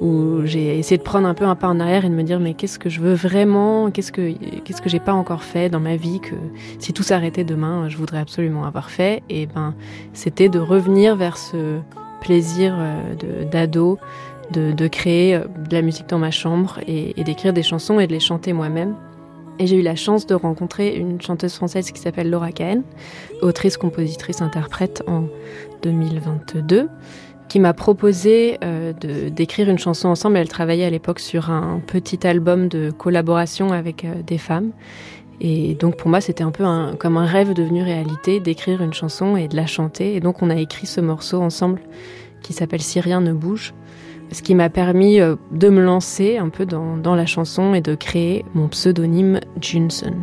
où 0.00 0.40
j'ai 0.44 0.78
essayé 0.78 0.96
de 0.96 1.02
prendre 1.02 1.28
un 1.28 1.34
peu 1.34 1.44
un 1.44 1.54
pas 1.54 1.68
en 1.68 1.78
arrière 1.78 2.04
et 2.04 2.08
de 2.08 2.14
me 2.14 2.22
dire 2.22 2.40
mais 2.40 2.54
qu'est-ce 2.54 2.78
que 2.78 2.88
je 2.88 3.00
veux 3.00 3.12
vraiment, 3.12 3.90
qu'est-ce 3.90 4.12
que 4.12 4.32
qu'est-ce 4.64 4.80
que 4.80 4.88
j'ai 4.88 5.00
pas 5.00 5.12
encore 5.12 5.42
fait 5.42 5.68
dans 5.68 5.80
ma 5.80 5.96
vie 5.96 6.20
que 6.20 6.34
si 6.78 6.92
tout 6.92 7.02
s'arrêtait 7.02 7.44
demain, 7.44 7.88
je 7.88 7.96
voudrais 7.96 8.18
absolument 8.18 8.64
avoir 8.64 8.90
fait? 8.90 9.22
Et 9.28 9.46
ben 9.46 9.74
c'était 10.14 10.48
de 10.48 10.58
revenir 10.58 11.16
vers 11.16 11.36
ce 11.36 11.80
plaisir 12.22 12.76
euh, 12.78 13.44
d'ado, 13.44 13.98
de, 14.52 14.72
de, 14.72 14.88
créer 14.88 15.34
euh, 15.34 15.44
de 15.68 15.74
la 15.74 15.82
musique 15.82 16.08
dans 16.08 16.18
ma 16.18 16.30
chambre 16.30 16.78
et, 16.86 17.18
et 17.18 17.24
d'écrire 17.24 17.52
des 17.52 17.62
chansons 17.62 17.98
et 18.00 18.06
de 18.06 18.12
les 18.12 18.20
chanter 18.20 18.52
moi-même. 18.52 18.94
Et 19.58 19.66
j'ai 19.66 19.76
eu 19.76 19.82
la 19.82 19.96
chance 19.96 20.26
de 20.26 20.34
rencontrer 20.34 20.96
une 20.96 21.20
chanteuse 21.20 21.54
française 21.54 21.90
qui 21.92 22.00
s'appelle 22.00 22.30
Laura 22.30 22.50
Cahen, 22.50 22.82
autrice, 23.42 23.76
compositrice, 23.76 24.40
interprète 24.40 25.02
en 25.06 25.24
2022 25.82 26.88
qui 27.50 27.58
m'a 27.58 27.74
proposé 27.74 28.58
euh, 28.62 28.92
d'écrire 28.92 29.68
une 29.68 29.78
chanson 29.78 30.08
ensemble. 30.08 30.36
Elle 30.36 30.48
travaillait 30.48 30.84
à 30.84 30.90
l'époque 30.90 31.18
sur 31.18 31.50
un 31.50 31.82
petit 31.84 32.24
album 32.24 32.68
de 32.68 32.92
collaboration 32.92 33.72
avec 33.72 34.04
euh, 34.04 34.22
des 34.24 34.38
femmes. 34.38 34.70
Et 35.40 35.74
donc 35.74 35.96
pour 35.96 36.08
moi, 36.08 36.20
c'était 36.20 36.44
un 36.44 36.52
peu 36.52 36.64
comme 36.98 37.16
un 37.16 37.26
rêve 37.26 37.52
devenu 37.52 37.82
réalité 37.82 38.38
d'écrire 38.38 38.82
une 38.82 38.92
chanson 38.92 39.36
et 39.36 39.48
de 39.48 39.56
la 39.56 39.66
chanter. 39.66 40.14
Et 40.14 40.20
donc 40.20 40.42
on 40.42 40.50
a 40.50 40.56
écrit 40.56 40.86
ce 40.86 41.00
morceau 41.00 41.42
ensemble 41.42 41.80
qui 42.42 42.52
s'appelle 42.52 42.82
Si 42.82 43.00
rien 43.00 43.20
ne 43.20 43.32
bouge. 43.32 43.74
Ce 44.30 44.42
qui 44.42 44.54
m'a 44.54 44.70
permis 44.70 45.20
euh, 45.20 45.34
de 45.50 45.70
me 45.70 45.82
lancer 45.82 46.38
un 46.38 46.50
peu 46.50 46.66
dans, 46.66 46.96
dans 46.96 47.16
la 47.16 47.26
chanson 47.26 47.74
et 47.74 47.80
de 47.80 47.96
créer 47.96 48.44
mon 48.54 48.68
pseudonyme 48.68 49.40
Junson. 49.60 50.14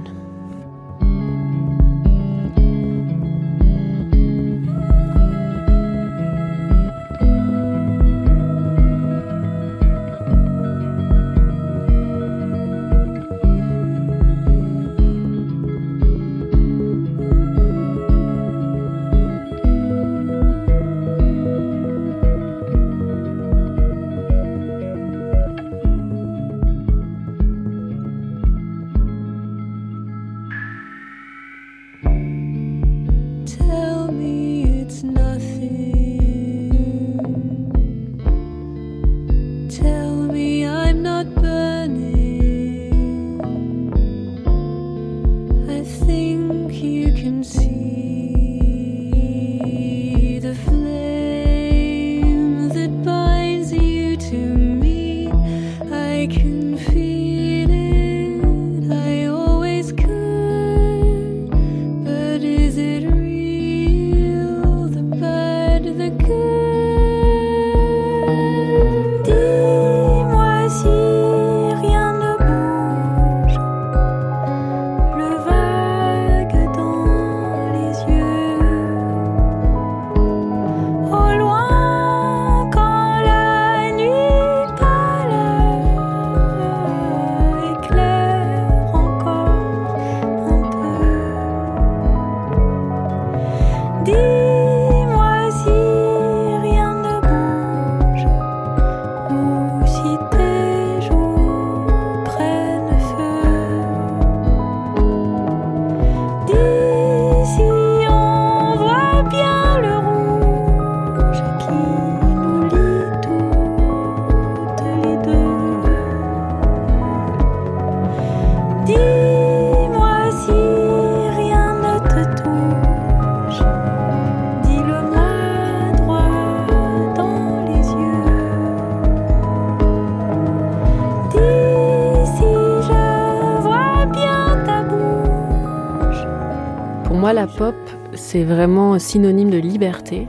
C'est 138.27 138.43
vraiment 138.43 138.99
synonyme 138.99 139.49
de 139.49 139.57
liberté. 139.57 140.27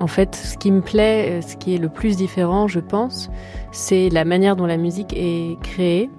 En 0.00 0.06
fait, 0.06 0.34
ce 0.34 0.58
qui 0.58 0.70
me 0.70 0.82
plaît, 0.82 1.40
ce 1.40 1.56
qui 1.56 1.74
est 1.74 1.78
le 1.78 1.88
plus 1.88 2.14
différent, 2.14 2.68
je 2.68 2.78
pense, 2.78 3.30
c'est 3.72 4.10
la 4.10 4.26
manière 4.26 4.54
dont 4.54 4.66
la 4.66 4.76
musique 4.76 5.14
est 5.16 5.58
créée 5.62 6.10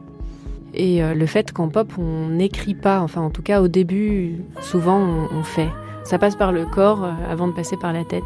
et 0.74 1.04
euh, 1.04 1.14
le 1.14 1.26
fait 1.28 1.52
qu'en 1.52 1.70
pop, 1.70 1.88
on 2.00 2.30
n'écrit 2.30 2.74
pas, 2.74 3.02
enfin 3.02 3.22
en 3.22 3.30
tout 3.30 3.44
cas 3.44 3.62
au 3.62 3.68
début, 3.68 4.44
souvent 4.60 5.00
on, 5.32 5.44
fait. 5.44 5.70
Ça 6.04 6.18
passe 6.18 6.36
par 6.36 6.52
le 6.52 6.66
corps 6.66 7.04
euh, 7.04 7.12
avant 7.30 7.48
de 7.48 7.54
passer 7.54 7.78
par 7.78 7.94
la 7.94 8.04
tête. 8.04 8.24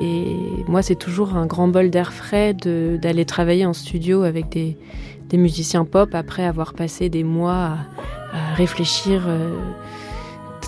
Et 0.00 0.36
moi, 0.66 0.80
c'est 0.80 0.94
toujours 0.94 1.36
un 1.36 1.44
grand 1.44 1.68
bol 1.68 1.90
d'air 1.90 2.14
frais 2.14 2.54
d'aller 2.54 3.26
travailler 3.26 3.66
en 3.66 3.74
studio 3.74 4.22
avec 4.22 4.48
des, 4.48 4.78
musiciens 5.34 5.84
pop 5.84 6.14
après 6.14 6.44
avoir 6.44 6.72
passé 6.72 7.10
des 7.10 7.24
mois 7.24 7.76
à, 8.32 8.54
réfléchir 8.54 9.24
euh, 9.26 9.50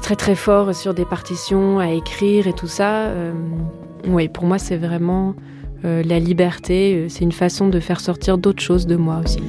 très 0.01 0.17
très 0.17 0.35
fort 0.35 0.75
sur 0.75 0.95
des 0.95 1.05
partitions, 1.05 1.79
à 1.79 1.91
écrire 1.91 2.47
et 2.47 2.53
tout 2.53 2.69
ça. 2.69 3.11
oui, 4.07 4.29
pour 4.29 4.45
moi, 4.45 4.59
c'est 4.59 4.77
vraiment 4.77 5.35
la 5.83 6.19
liberté. 6.19 7.07
C'est 7.09 7.25
une 7.25 7.33
façon 7.33 7.69
de 7.69 7.81
faire 7.81 8.01
sortir 8.01 8.39
d'autres 8.39 8.63
choses 8.63 8.87
de 8.87 8.97
moi 8.97 9.21
aussi. 9.25 9.41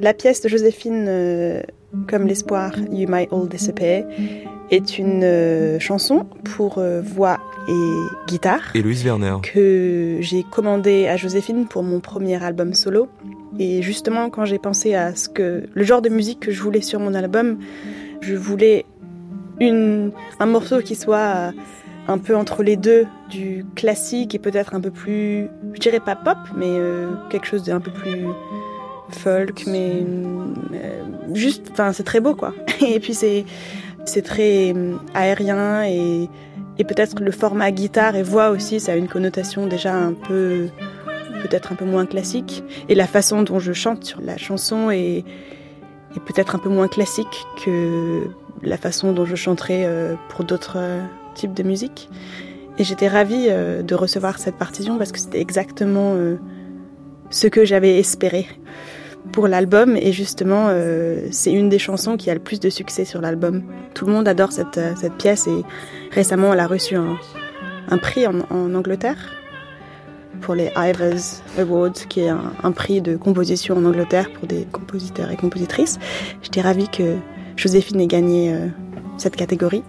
La 0.00 0.14
pièce 0.14 0.40
de 0.42 0.48
Joséphine, 0.48 1.06
euh, 1.08 1.60
comme 2.08 2.26
l'espoir, 2.26 2.72
You 2.92 3.08
Might 3.08 3.32
All 3.32 3.48
Disappear, 3.48 4.04
est 4.70 4.98
une 4.98 5.24
euh, 5.24 5.80
chanson 5.80 6.26
pour 6.54 6.78
euh, 6.78 7.00
voix 7.00 7.38
et 7.68 8.28
guitare. 8.28 8.60
Et 8.74 8.82
Louise 8.82 9.04
Werner. 9.04 9.36
Que 9.42 10.18
j'ai 10.20 10.44
commandée 10.44 11.08
à 11.08 11.16
Joséphine 11.16 11.66
pour 11.66 11.82
mon 11.82 12.00
premier 12.00 12.42
album 12.42 12.74
solo. 12.74 13.08
Et 13.58 13.82
justement, 13.82 14.30
quand 14.30 14.44
j'ai 14.44 14.58
pensé 14.58 14.94
à 14.94 15.16
ce 15.16 15.28
que 15.28 15.64
le 15.72 15.84
genre 15.84 16.02
de 16.02 16.10
musique 16.10 16.40
que 16.40 16.52
je 16.52 16.62
voulais 16.62 16.82
sur 16.82 17.00
mon 17.00 17.14
album, 17.14 17.58
je 18.20 18.36
voulais 18.36 18.84
une, 19.58 20.12
un 20.38 20.46
morceau 20.46 20.80
qui 20.80 20.94
soit 20.94 21.52
un 22.06 22.18
peu 22.18 22.36
entre 22.36 22.62
les 22.62 22.76
deux, 22.76 23.06
du 23.30 23.66
classique 23.74 24.34
et 24.34 24.38
peut-être 24.38 24.74
un 24.74 24.80
peu 24.80 24.90
plus, 24.90 25.48
je 25.74 25.80
dirais 25.80 26.00
pas 26.00 26.14
pop, 26.14 26.38
mais 26.56 26.72
quelque 27.30 27.46
chose 27.46 27.64
d'un 27.64 27.80
peu 27.80 27.90
plus 27.90 28.24
folk, 29.14 29.64
mais 29.66 30.04
euh, 30.74 31.02
juste, 31.34 31.68
enfin, 31.72 31.92
c'est 31.92 32.04
très 32.04 32.20
beau, 32.20 32.34
quoi. 32.34 32.54
Et 32.80 33.00
puis 33.00 33.14
c'est 33.14 33.44
c'est 34.04 34.22
très 34.22 34.72
euh, 34.74 34.94
aérien 35.14 35.84
et, 35.84 36.28
et 36.78 36.84
peut-être 36.84 37.20
le 37.20 37.30
format 37.30 37.70
guitare 37.70 38.16
et 38.16 38.22
voix 38.22 38.50
aussi, 38.50 38.80
ça 38.80 38.92
a 38.92 38.96
une 38.96 39.08
connotation 39.08 39.66
déjà 39.66 39.94
un 39.94 40.14
peu, 40.14 40.68
peut-être 41.42 41.72
un 41.72 41.74
peu 41.74 41.84
moins 41.84 42.06
classique. 42.06 42.64
Et 42.88 42.94
la 42.94 43.06
façon 43.06 43.42
dont 43.42 43.58
je 43.58 43.72
chante 43.72 44.04
sur 44.04 44.20
la 44.22 44.36
chanson 44.38 44.90
est, 44.90 45.24
peut-être 46.26 46.56
un 46.56 46.58
peu 46.58 46.68
moins 46.70 46.88
classique 46.88 47.44
que 47.64 48.22
la 48.62 48.76
façon 48.76 49.12
dont 49.12 49.24
je 49.24 49.36
chanterais 49.36 49.84
euh, 49.84 50.14
pour 50.30 50.44
d'autres 50.44 50.78
types 51.34 51.54
de 51.54 51.62
musique. 51.62 52.08
Et 52.78 52.84
j'étais 52.84 53.08
ravie 53.08 53.48
de 53.48 53.94
recevoir 53.94 54.38
cette 54.38 54.54
partition 54.54 54.98
parce 54.98 55.10
que 55.10 55.18
c'était 55.18 55.40
exactement 55.40 56.14
ce 57.28 57.48
que 57.48 57.64
j'avais 57.64 57.98
espéré 57.98 58.46
pour 59.32 59.48
l'album 59.48 59.96
et 59.96 60.12
justement 60.12 60.66
euh, 60.68 61.28
c'est 61.30 61.52
une 61.52 61.68
des 61.68 61.78
chansons 61.78 62.16
qui 62.16 62.30
a 62.30 62.34
le 62.34 62.40
plus 62.40 62.60
de 62.60 62.70
succès 62.70 63.04
sur 63.04 63.20
l'album. 63.20 63.62
Tout 63.94 64.06
le 64.06 64.12
monde 64.12 64.28
adore 64.28 64.52
cette, 64.52 64.78
euh, 64.78 64.92
cette 64.96 65.14
pièce 65.14 65.46
et 65.46 65.64
récemment 66.10 66.52
elle 66.52 66.60
a 66.60 66.66
reçu 66.66 66.96
un, 66.96 67.16
un 67.90 67.98
prix 67.98 68.26
en, 68.26 68.40
en, 68.50 68.74
Angleterre 68.74 69.34
pour 70.40 70.54
les 70.54 70.70
Ivers 70.76 71.42
Awards 71.58 71.92
qui 72.08 72.20
est 72.20 72.28
un, 72.28 72.72
prix 72.72 73.00
de 73.00 73.16
composition 73.16 73.76
en 73.76 73.84
Angleterre 73.84 74.30
pour 74.32 74.46
des 74.46 74.66
compositeurs 74.70 75.30
et 75.30 75.36
compositrices. 75.36 75.98
J'étais 76.42 76.60
ravie 76.60 76.88
que 76.88 77.16
Joséphine 77.56 78.00
ait 78.00 78.06
gagné 78.06 78.52
euh, 78.52 78.68
cette 79.16 79.36
catégorie 79.36 79.82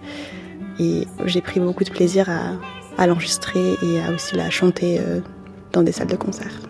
et 0.78 1.06
j'ai 1.26 1.40
pris 1.40 1.60
beaucoup 1.60 1.84
de 1.84 1.90
plaisir 1.90 2.28
à, 2.28 2.56
à 2.98 3.06
l'enregistrer 3.06 3.74
et 3.82 4.02
à 4.02 4.12
aussi 4.12 4.36
la 4.36 4.50
chanter 4.50 4.98
euh, 4.98 5.20
dans 5.72 5.82
des 5.82 5.92
salles 5.92 6.08
de 6.08 6.16
concert. 6.16 6.69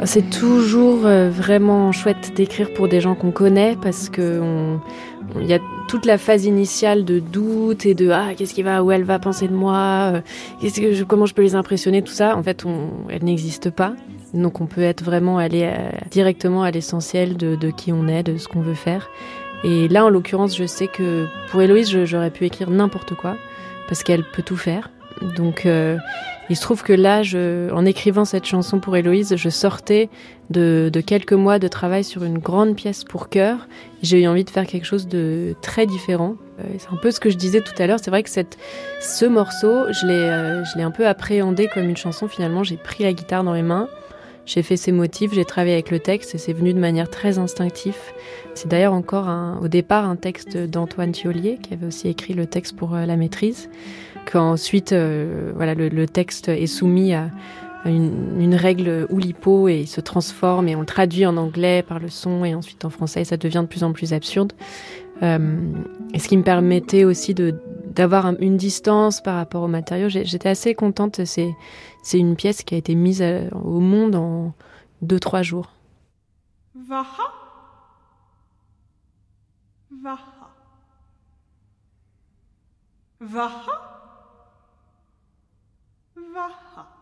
Ah, 0.00 0.06
c'est 0.06 0.30
toujours 0.30 1.06
euh, 1.06 1.28
vraiment 1.28 1.90
chouette 1.90 2.32
d'écrire 2.36 2.72
pour 2.72 2.86
des 2.86 3.00
gens 3.00 3.16
qu'on 3.16 3.32
connaît 3.32 3.76
parce 3.82 4.08
que 4.08 4.40
il 5.40 5.46
y 5.46 5.52
a 5.52 5.58
toute 5.88 6.06
la 6.06 6.18
phase 6.18 6.44
initiale 6.44 7.04
de 7.04 7.18
doute 7.18 7.84
et 7.84 7.94
de 7.94 8.10
ah 8.10 8.28
qu'est-ce 8.36 8.54
qui 8.54 8.62
va? 8.62 8.84
Où 8.84 8.92
elle 8.92 9.02
va 9.02 9.18
penser 9.18 9.48
de 9.48 9.54
moi? 9.54 10.12
Euh, 10.14 10.20
-ce 10.62 10.80
que 10.80 10.92
je, 10.92 11.02
comment 11.02 11.26
je 11.26 11.34
peux 11.34 11.42
les 11.42 11.56
impressionner 11.56 12.02
tout 12.02 12.12
ça 12.12 12.36
en 12.36 12.42
fait 12.44 12.64
on, 12.64 12.90
elle 13.10 13.24
n'existe 13.24 13.70
pas. 13.70 13.94
Donc 14.34 14.60
on 14.60 14.66
peut 14.66 14.82
être 14.82 15.02
vraiment 15.02 15.38
aller 15.38 15.64
euh, 15.64 15.90
à, 16.00 16.08
directement 16.10 16.62
à 16.62 16.70
l'essentiel 16.70 17.36
de, 17.36 17.56
de, 17.56 17.70
qui 17.70 17.92
on 17.92 18.06
est 18.06 18.22
de 18.22 18.36
ce 18.36 18.46
qu'on 18.46 18.60
veut 18.60 18.74
faire. 18.74 19.08
Et 19.64 19.88
là 19.88 20.04
en 20.04 20.10
l'occurrence 20.10 20.56
je 20.56 20.66
sais 20.66 20.86
que 20.86 21.26
pour 21.50 21.60
Héloïse 21.60 22.04
j'aurais 22.04 22.30
pu 22.30 22.44
écrire 22.44 22.70
n'importe 22.70 23.14
quoi 23.14 23.36
parce 23.88 24.02
qu'elle 24.02 24.24
peut 24.24 24.42
tout 24.42 24.56
faire 24.56 24.90
donc 25.36 25.66
euh, 25.66 25.98
il 26.50 26.56
se 26.56 26.62
trouve 26.62 26.82
que 26.82 26.92
là, 26.92 27.22
je, 27.22 27.70
en 27.72 27.84
écrivant 27.84 28.24
cette 28.24 28.46
chanson 28.46 28.80
pour 28.80 28.96
Héloïse, 28.96 29.36
je 29.36 29.48
sortais 29.48 30.08
de, 30.50 30.90
de, 30.92 31.00
quelques 31.00 31.34
mois 31.34 31.58
de 31.58 31.68
travail 31.68 32.04
sur 32.04 32.24
une 32.24 32.38
grande 32.38 32.74
pièce 32.74 33.04
pour 33.04 33.28
chœur. 33.28 33.68
J'ai 34.02 34.22
eu 34.22 34.26
envie 34.26 34.44
de 34.44 34.50
faire 34.50 34.66
quelque 34.66 34.86
chose 34.86 35.08
de 35.08 35.54
très 35.60 35.86
différent. 35.86 36.36
Euh, 36.60 36.64
c'est 36.78 36.88
un 36.90 36.96
peu 36.96 37.10
ce 37.10 37.20
que 37.20 37.30
je 37.30 37.36
disais 37.36 37.60
tout 37.60 37.74
à 37.78 37.86
l'heure. 37.86 37.98
C'est 38.02 38.10
vrai 38.10 38.22
que 38.22 38.30
cette, 38.30 38.56
ce 39.00 39.26
morceau, 39.26 39.92
je 39.92 40.06
l'ai, 40.06 40.14
euh, 40.14 40.64
je 40.64 40.78
l'ai 40.78 40.84
un 40.84 40.90
peu 40.90 41.06
appréhendé 41.06 41.68
comme 41.72 41.88
une 41.88 41.96
chanson. 41.96 42.28
Finalement, 42.28 42.62
j'ai 42.62 42.76
pris 42.76 43.04
la 43.04 43.12
guitare 43.12 43.44
dans 43.44 43.54
les 43.54 43.62
mains. 43.62 43.88
J'ai 44.48 44.62
fait 44.62 44.78
ses 44.78 44.92
motifs, 44.92 45.34
j'ai 45.34 45.44
travaillé 45.44 45.74
avec 45.74 45.90
le 45.90 45.98
texte 45.98 46.34
et 46.34 46.38
c'est 46.38 46.54
venu 46.54 46.72
de 46.72 46.78
manière 46.78 47.10
très 47.10 47.38
instinctive. 47.38 47.98
C'est 48.54 48.66
d'ailleurs 48.66 48.94
encore 48.94 49.28
un, 49.28 49.60
au 49.62 49.68
départ 49.68 50.08
un 50.08 50.16
texte 50.16 50.56
d'Antoine 50.56 51.12
Thiolier 51.12 51.58
qui 51.62 51.74
avait 51.74 51.86
aussi 51.86 52.08
écrit 52.08 52.32
le 52.32 52.46
texte 52.46 52.74
pour 52.74 52.94
euh, 52.94 53.04
la 53.04 53.16
maîtrise 53.16 53.68
qu'ensuite 54.24 54.92
euh, 54.92 55.52
voilà, 55.54 55.74
le, 55.74 56.06
texte 56.06 56.48
est 56.48 56.66
soumis 56.66 57.12
à, 57.12 57.30
une, 57.84 58.54
règle 58.54 59.06
Oulipo 59.10 59.68
et 59.68 59.80
il 59.80 59.86
se 59.86 60.00
transforme 60.00 60.66
et 60.68 60.76
on 60.76 60.80
le 60.80 60.86
traduit 60.86 61.26
en 61.26 61.36
anglais 61.36 61.82
par 61.86 61.98
le 61.98 62.08
son 62.08 62.42
et 62.46 62.54
ensuite 62.54 62.86
en 62.86 62.90
français 62.90 63.20
et 63.20 63.24
ça 63.24 63.36
devient 63.36 63.60
de 63.62 63.68
plus 63.68 63.84
en 63.84 63.92
plus 63.92 64.14
absurde. 64.14 64.54
Euh, 65.22 65.58
et 66.14 66.18
ce 66.18 66.26
qui 66.26 66.38
me 66.38 66.42
permettait 66.42 67.04
aussi 67.04 67.34
d'avoir 67.34 68.32
une 68.40 68.56
distance 68.56 69.20
par 69.20 69.36
rapport 69.36 69.62
au 69.62 69.68
matériau. 69.68 70.08
J'étais 70.08 70.48
assez 70.48 70.74
contente. 70.74 71.20
C'est 72.02 72.18
une 72.18 72.36
pièce 72.36 72.62
qui 72.62 72.74
a 72.74 72.78
été 72.78 72.94
mise 72.94 73.22
euh, 73.22 73.48
au 73.50 73.80
monde 73.80 74.14
en 74.14 74.54
deux 75.02 75.20
trois 75.20 75.42
jours. 75.42 75.72
Vaha. 76.74 77.32
Vaha. 80.02 80.50
Vaha. 83.20 83.98
Vaha. 86.16 86.98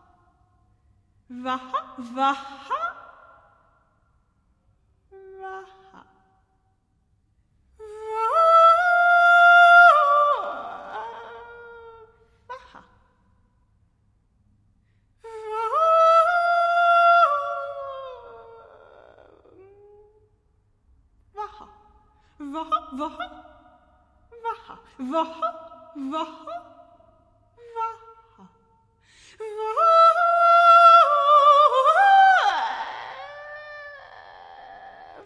Vaha, 1.29 1.95
Vaha. 1.99 2.35
Vaha. 5.11 6.05
Vaha. 7.79 8.76
Vaha, 22.57 22.79
vaha, 22.99 23.27
vaha, 24.43 24.75
vaha, 25.11 25.49
vaha, 25.95 26.47
vaha, 27.75 27.97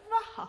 vaha. 0.09 0.45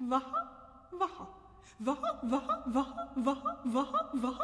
Vaha, 0.00 0.42
vaha, 0.90 1.26
vaha, 1.80 2.10
vaha, 2.24 2.54
vaha, 2.74 3.04
vaha, 3.16 3.52
vaha, 3.64 4.00
vaha. 4.14 4.43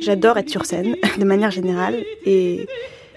J'adore 0.00 0.38
être 0.38 0.48
sur 0.48 0.64
scène, 0.64 0.96
de 1.18 1.24
manière 1.24 1.50
générale. 1.50 2.04
Et 2.24 2.66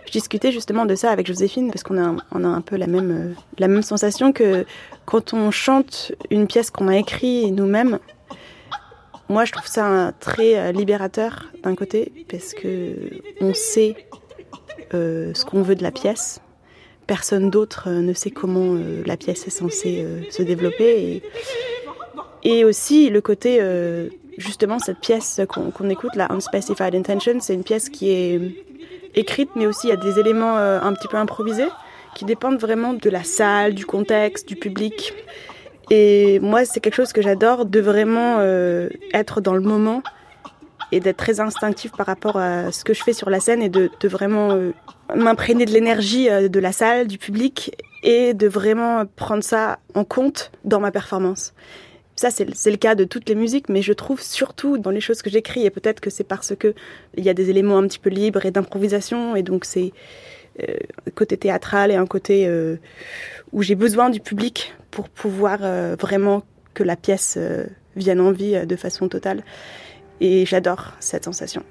je 0.06 0.12
discutais 0.12 0.52
justement 0.52 0.86
de 0.86 0.96
ça 0.96 1.12
avec 1.12 1.28
Joséphine, 1.28 1.72
parce 1.72 1.84
qu'on 1.84 1.98
a, 1.98 2.16
un 2.32 2.62
peu 2.62 2.78
la 2.78 2.88
même 2.88 3.82
sensation 3.82 4.32
que 4.32 4.66
quand 5.06 5.34
on 5.34 5.52
chante 5.52 6.12
une 6.30 6.48
pièce 6.48 6.72
qu'on 6.72 6.88
a 6.88 6.98
écrite 6.98 7.54
nous-mêmes, 7.54 8.00
moi 9.34 9.46
je 9.46 9.52
trouve 9.52 9.68
ça 9.68 10.14
très 10.20 10.58
euh, 10.58 10.72
libérateur 10.72 11.52
d'un 11.64 11.76
côté, 11.76 12.12
parce 12.30 12.54
que 12.54 12.96
on 13.42 13.54
sait 13.54 13.96
euh, 14.94 15.34
ce 15.34 15.44
qu'on 15.46 15.62
veut 15.62 15.76
de 15.76 15.84
la 15.84 15.92
pièce. 15.92 16.40
Personne 17.08 17.50
d'autre 17.50 17.90
ne 17.90 18.14
sait 18.14 18.32
comment 18.32 18.78
la 19.06 19.18
pièce 19.18 19.46
est 19.46 19.50
censée 19.50 20.06
se 20.30 20.42
développer. 20.42 21.22
Et, 22.44 22.64
aussi 22.64 23.10
le 23.10 23.20
côté 23.20 23.60
justement 24.38 24.80
cette 24.80 25.00
pièce 25.00 25.42
qu'on 25.50 25.90
écoute, 25.90 26.16
la 26.16 26.32
Unspecified 26.32 26.96
Intention, 26.96 27.42
c'est 27.42 27.56
une 27.56 27.66
pièce 27.66 27.90
qui 27.90 28.10
est 28.10 28.40
écrite, 29.16 29.50
mais 29.56 29.66
aussi 29.66 29.88
il 29.88 29.90
y 29.90 29.94
a 29.94 29.98
des 29.98 30.20
éléments 30.20 30.58
euh, 30.58 30.80
un 30.82 30.94
petit 30.94 31.08
peu 31.08 31.18
improvisés 31.18 31.70
qui 32.16 32.26
dépendent 32.26 32.60
vraiment 32.60 32.94
de 32.94 33.10
la 33.10 33.24
salle, 33.24 33.74
du 33.74 33.86
contexte, 33.86 34.48
du 34.48 34.56
public. 34.56 35.14
Et 35.96 36.40
moi, 36.40 36.66
c'est 36.66 36.80
quelque 36.80 36.96
chose 36.96 37.14
que 37.14 37.22
j'adore, 37.22 37.68
de 37.68 37.80
vraiment 37.80 38.38
euh, 38.40 38.90
être 39.14 39.42
dans 39.42 39.54
le 39.54 39.62
moment 39.62 40.02
et 40.92 41.00
d'être 41.00 41.18
très 41.18 41.40
instinctif 41.40 41.92
par 41.92 42.08
rapport 42.08 42.38
à 42.38 42.72
ce 42.72 42.84
que 42.84 42.96
je 42.96 43.04
fais 43.04 43.14
sur 43.14 43.30
la 43.30 43.40
scène 43.40 43.62
et 43.62 43.70
de, 43.70 43.92
vraiment 44.06 44.54
euh, 44.54 44.72
m'imprégner 45.14 45.68
de 45.68 45.72
l'énergie 45.72 46.30
de 46.30 46.60
la 46.60 46.72
salle, 46.72 47.06
du 47.06 47.20
public 47.20 47.76
et 48.02 48.34
de 48.34 48.48
vraiment 48.48 49.04
prendre 49.16 49.44
ça 49.44 49.78
en 49.94 50.04
compte 50.04 50.52
dans 50.66 50.80
ma 50.80 50.90
performance. 50.90 51.54
Ça, 52.16 52.32
c'est 52.32 52.72
le 52.72 52.78
cas 52.78 52.96
de 52.96 53.04
toutes 53.04 53.30
les 53.30 53.36
musiques, 53.36 53.70
mais 53.70 53.84
je 53.84 53.94
trouve 53.94 54.20
surtout 54.20 54.80
dans 54.80 54.92
les 54.92 55.02
choses 55.02 55.22
que 55.22 55.30
j'écris, 55.30 55.64
et 55.64 55.70
peut-être 55.70 56.00
que 56.00 56.10
c'est 56.10 56.24
parce 56.24 56.56
que 56.56 56.74
il 57.18 57.24
y 57.24 57.30
a 57.30 57.36
des 57.36 57.52
éléments 57.52 57.78
un 57.78 57.88
petit 57.88 58.00
peu 58.00 58.10
libres 58.10 58.48
et 58.48 58.52
d'improvisation, 58.52 59.36
et 59.36 59.44
donc 59.44 59.66
c'est 59.66 59.92
euh, 59.92 60.43
côté 61.16 61.38
théâtral 61.38 61.92
et 61.92 61.96
un 61.96 62.06
côté 62.06 62.48
euh, 62.48 62.78
où 63.52 63.62
j'ai 63.62 63.76
besoin 63.76 64.10
du 64.10 64.20
public 64.20 64.74
pour 64.92 65.10
pouvoir 65.10 65.60
euh, 65.62 65.96
vraiment 66.00 66.44
que 66.74 66.84
la 66.84 66.96
pièce 66.96 67.38
vienne 67.96 68.20
en 68.20 68.32
vie 68.32 68.66
de 68.66 68.76
façon 68.76 69.08
totale. 69.08 69.44
Et 70.22 70.46
j'adore 70.46 70.94
cette 71.00 71.26
sensation. 71.26 71.64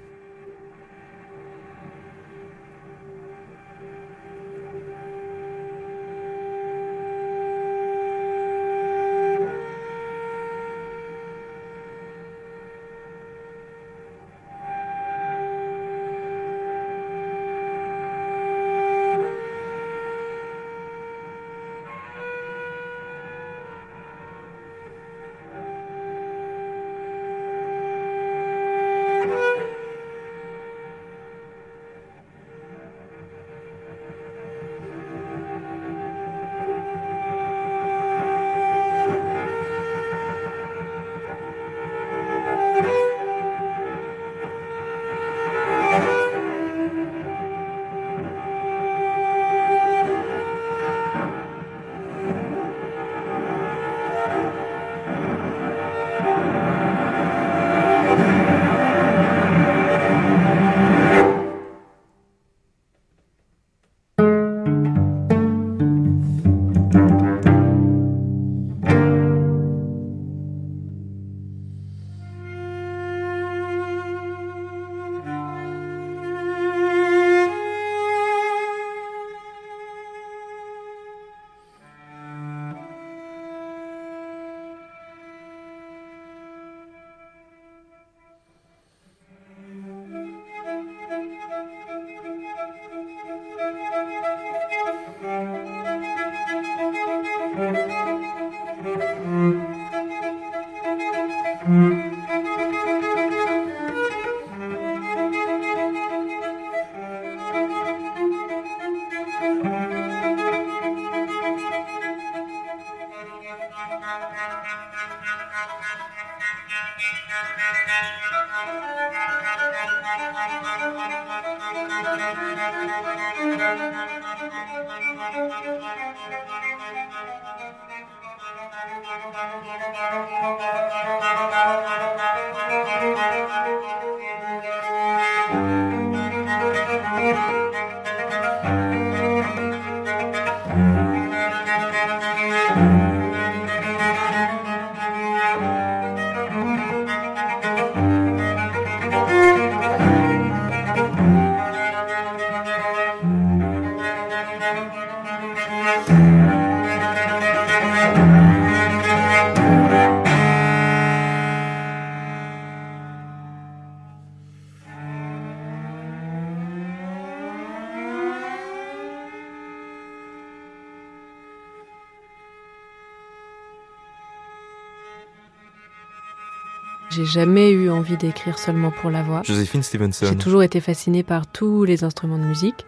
Jamais 177.33 177.71
eu 177.71 177.89
envie 177.89 178.15
d'écrire 178.15 178.59
seulement 178.59 178.91
pour 178.91 179.09
la 179.09 179.23
voix. 179.23 179.41
Joséphine 179.43 179.81
Stevenson. 179.81 180.27
J'ai 180.29 180.37
toujours 180.37 180.63
été 180.63 180.79
fascinée 180.79 181.23
par 181.23 181.47
tous 181.47 181.83
les 181.83 182.03
instruments 182.03 182.37
de 182.37 182.43
musique 182.43 182.85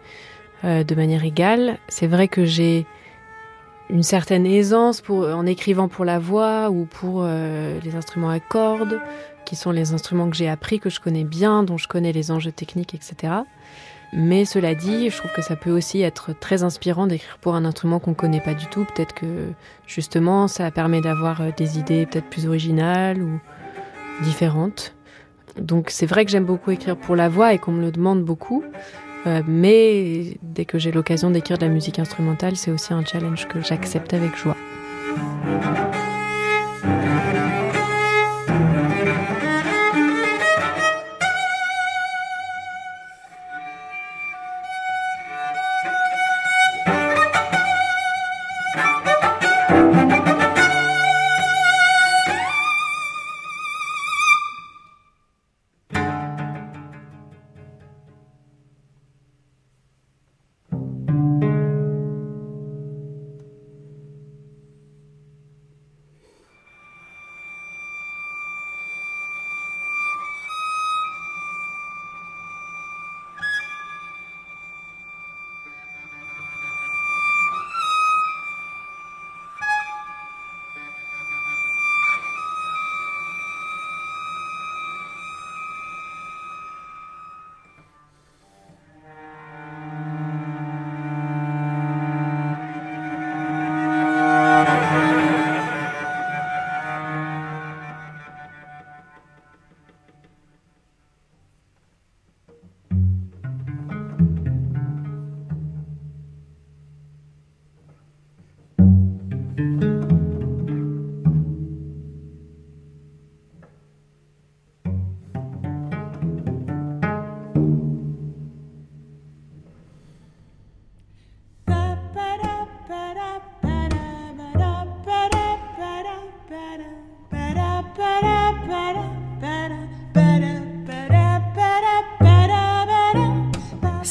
euh, 0.64 0.84
de 0.84 0.94
manière 0.94 1.24
égale. 1.24 1.78
C'est 1.88 2.06
vrai 2.06 2.28
que 2.28 2.44
j'ai 2.44 2.86
une 3.90 4.04
certaine 4.04 4.46
aisance 4.46 5.00
pour, 5.00 5.26
en 5.26 5.46
écrivant 5.46 5.88
pour 5.88 6.04
la 6.04 6.18
voix 6.18 6.70
ou 6.70 6.86
pour 6.86 7.22
euh, 7.22 7.78
les 7.84 7.96
instruments 7.96 8.30
à 8.30 8.40
cordes, 8.40 9.00
qui 9.44 9.56
sont 9.56 9.72
les 9.72 9.92
instruments 9.92 10.30
que 10.30 10.36
j'ai 10.36 10.48
appris, 10.48 10.78
que 10.78 10.90
je 10.90 11.00
connais 11.00 11.24
bien, 11.24 11.64
dont 11.64 11.76
je 11.76 11.88
connais 11.88 12.12
les 12.12 12.30
enjeux 12.30 12.52
techniques, 12.52 12.94
etc. 12.94 13.32
Mais 14.12 14.44
cela 14.44 14.74
dit, 14.74 15.10
je 15.10 15.16
trouve 15.16 15.32
que 15.32 15.42
ça 15.42 15.56
peut 15.56 15.70
aussi 15.70 16.00
être 16.02 16.32
très 16.32 16.62
inspirant 16.62 17.06
d'écrire 17.06 17.38
pour 17.40 17.56
un 17.56 17.64
instrument 17.64 17.98
qu'on 17.98 18.12
ne 18.12 18.16
connaît 18.16 18.40
pas 18.40 18.54
du 18.54 18.66
tout. 18.66 18.84
Peut-être 18.84 19.14
que 19.14 19.48
justement, 19.86 20.46
ça 20.46 20.70
permet 20.70 21.00
d'avoir 21.00 21.40
euh, 21.40 21.50
des 21.56 21.78
idées 21.78 22.06
peut-être 22.06 22.30
plus 22.30 22.46
originales 22.46 23.20
ou 23.20 23.40
différentes. 24.22 24.94
Donc 25.58 25.90
c'est 25.90 26.06
vrai 26.06 26.24
que 26.24 26.30
j'aime 26.30 26.44
beaucoup 26.44 26.70
écrire 26.70 26.96
pour 26.96 27.16
la 27.16 27.28
voix 27.28 27.52
et 27.54 27.58
qu'on 27.58 27.72
me 27.72 27.80
le 27.80 27.90
demande 27.90 28.22
beaucoup. 28.24 28.64
Euh, 29.26 29.42
mais 29.46 30.36
dès 30.42 30.64
que 30.64 30.78
j'ai 30.78 30.92
l'occasion 30.92 31.30
d'écrire 31.30 31.58
de 31.58 31.66
la 31.66 31.72
musique 31.72 31.98
instrumentale, 31.98 32.56
c'est 32.56 32.70
aussi 32.70 32.92
un 32.92 33.04
challenge 33.04 33.48
que 33.48 33.60
j'accepte 33.60 34.14
avec 34.14 34.36
joie. 34.36 34.56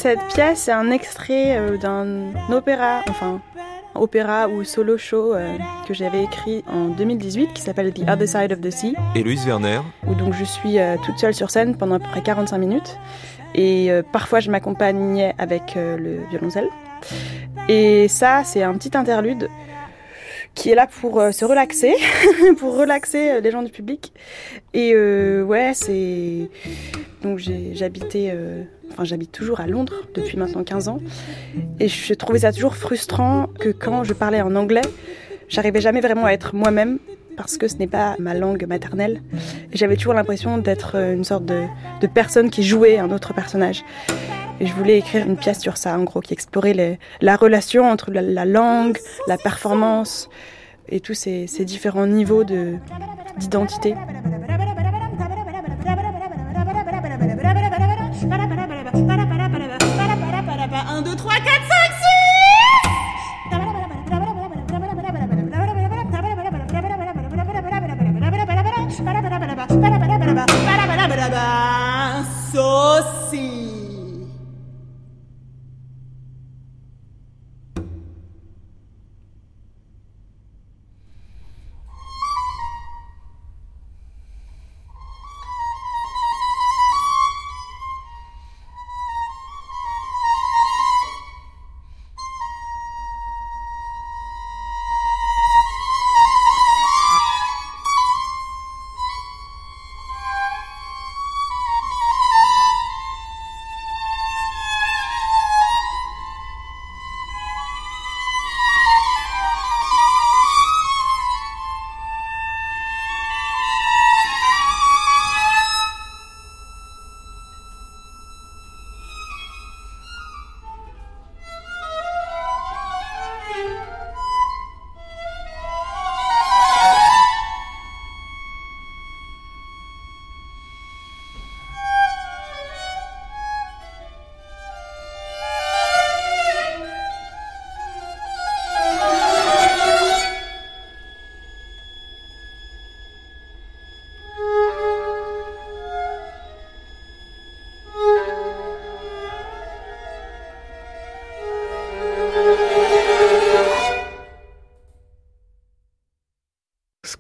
Cette 0.06 0.28
pièce 0.28 0.68
est 0.68 0.72
un 0.72 0.92
extrait 0.92 1.58
euh, 1.58 1.78
d'un 1.78 2.32
opéra, 2.54 3.02
enfin 3.10 3.42
opéra 3.96 4.48
ou 4.48 4.64
solo 4.64 5.00
show 5.00 5.34
euh, 5.34 5.58
que 5.88 5.96
j'avais 5.96 6.24
écrit 6.24 6.64
en 6.72 6.90
2018 6.90 7.54
qui 7.56 7.62
s'appelle 7.64 7.92
The 7.92 8.08
Other 8.08 8.28
Side 8.28 8.52
of 8.52 8.62
the 8.62 8.70
Sea. 8.70 8.94
Et 9.16 9.24
Louise 9.24 9.48
Werner. 9.48 9.80
Où 10.06 10.14
donc 10.14 10.36
je 10.36 10.44
suis 10.44 10.78
euh, 10.78 10.98
toute 11.04 11.18
seule 11.18 11.34
sur 11.34 11.50
scène 11.50 11.76
pendant 11.76 11.96
à 11.96 12.00
peu 12.00 12.08
près 12.10 12.22
45 12.22 12.56
minutes. 12.60 13.00
Et 13.56 13.90
parfois 14.12 14.42
je 14.42 14.52
m'accompagnais 14.52 15.34
avec 15.40 15.74
le 15.76 16.20
violoncelle. 16.30 16.70
Et 17.68 18.08
ça, 18.08 18.44
c'est 18.44 18.62
un 18.62 18.76
petit 18.76 18.96
interlude 18.96 19.50
qui 20.56 20.72
est 20.72 20.76
là 20.76 20.88
pour 20.88 21.22
se 21.32 21.46
relaxer, 21.46 21.94
pour 22.58 22.78
relaxer 22.78 23.42
les 23.42 23.52
gens 23.52 23.62
du 23.62 23.72
public. 23.72 24.14
Et 24.74 24.96
ouais, 24.96 25.72
c'est. 25.74 26.50
Donc 27.22 27.40
j'habitais 27.74 28.34
Enfin, 28.92 29.04
j'habite 29.04 29.32
toujours 29.32 29.60
à 29.60 29.68
Londres 29.68 30.04
depuis 30.14 30.38
maintenant 30.38 30.64
15 30.64 30.88
ans. 30.88 31.00
Et 31.80 31.90
je 31.90 32.14
trouvais 32.14 32.40
ça 32.40 32.54
toujours 32.54 32.76
frustrant 32.76 33.48
que 33.60 33.70
quand 33.70 34.04
je 34.04 34.14
parlais 34.14 34.42
en 34.42 34.56
anglais, 34.56 34.82
j'arrivais 35.50 35.82
jamais 35.82 36.02
vraiment 36.02 36.26
à 36.26 36.32
être 36.32 36.56
moi-même 36.56 37.00
parce 37.36 37.58
que 37.58 37.68
ce 37.68 37.76
n'est 37.76 37.88
pas 37.88 38.16
ma 38.20 38.34
langue 38.34 38.66
maternelle. 38.66 39.22
J'avais 39.74 39.98
toujours 39.98 40.14
l'impression 40.14 40.58
d'être 40.58 40.96
une 40.96 41.26
sorte 41.26 41.46
de, 41.46 41.66
personne 42.14 42.50
qui 42.50 42.64
jouait 42.64 42.98
un 42.98 43.12
autre 43.12 43.34
personnage. 43.34 43.84
Et 44.60 44.68
je 44.68 44.74
voulais 44.74 44.98
écrire 45.00 45.26
une 45.26 45.38
pièce 45.38 45.60
sur 45.60 45.78
ça, 45.78 45.98
en 45.98 46.04
gros, 46.04 46.22
qui 46.22 46.34
explorait 46.34 46.98
la 47.22 47.36
relation 47.36 47.90
entre 47.90 48.12
la, 48.12 48.46
langue, 48.46 48.98
la 49.28 49.38
performance 49.38 50.30
et 50.88 51.00
tous 51.00 51.14
ces, 51.14 51.48
ces 51.48 51.66
différents 51.66 52.08
niveaux 52.08 52.44
d'identité. 52.44 53.96
1, 60.88 61.02
2, 61.02 61.16
3, 61.16 61.34
4, 61.34 61.46
5, 61.46 61.52
6 71.50 71.75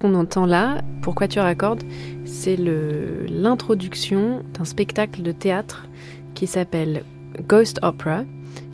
qu'on 0.05 0.13
entend 0.13 0.45
là, 0.45 0.81
pourquoi 1.01 1.27
tu 1.27 1.39
raccordes, 1.39 1.83
c'est 2.25 2.57
l'introduction 2.57 4.43
d'un 4.53 4.65
spectacle 4.65 5.23
de 5.23 5.31
théâtre 5.31 5.87
qui 6.35 6.45
s'appelle 6.45 7.03
Ghost 7.47 7.79
Opera, 7.81 8.23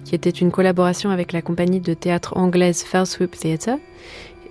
qui 0.04 0.14
était 0.14 0.30
une 0.30 0.52
collaboration 0.52 1.10
avec 1.10 1.32
la 1.32 1.42
compagnie 1.42 1.80
de 1.80 1.94
théâtre 1.94 2.36
anglaise 2.36 2.84
Fell 2.84 3.06
Swoop 3.06 3.32
Theatre. 3.32 3.78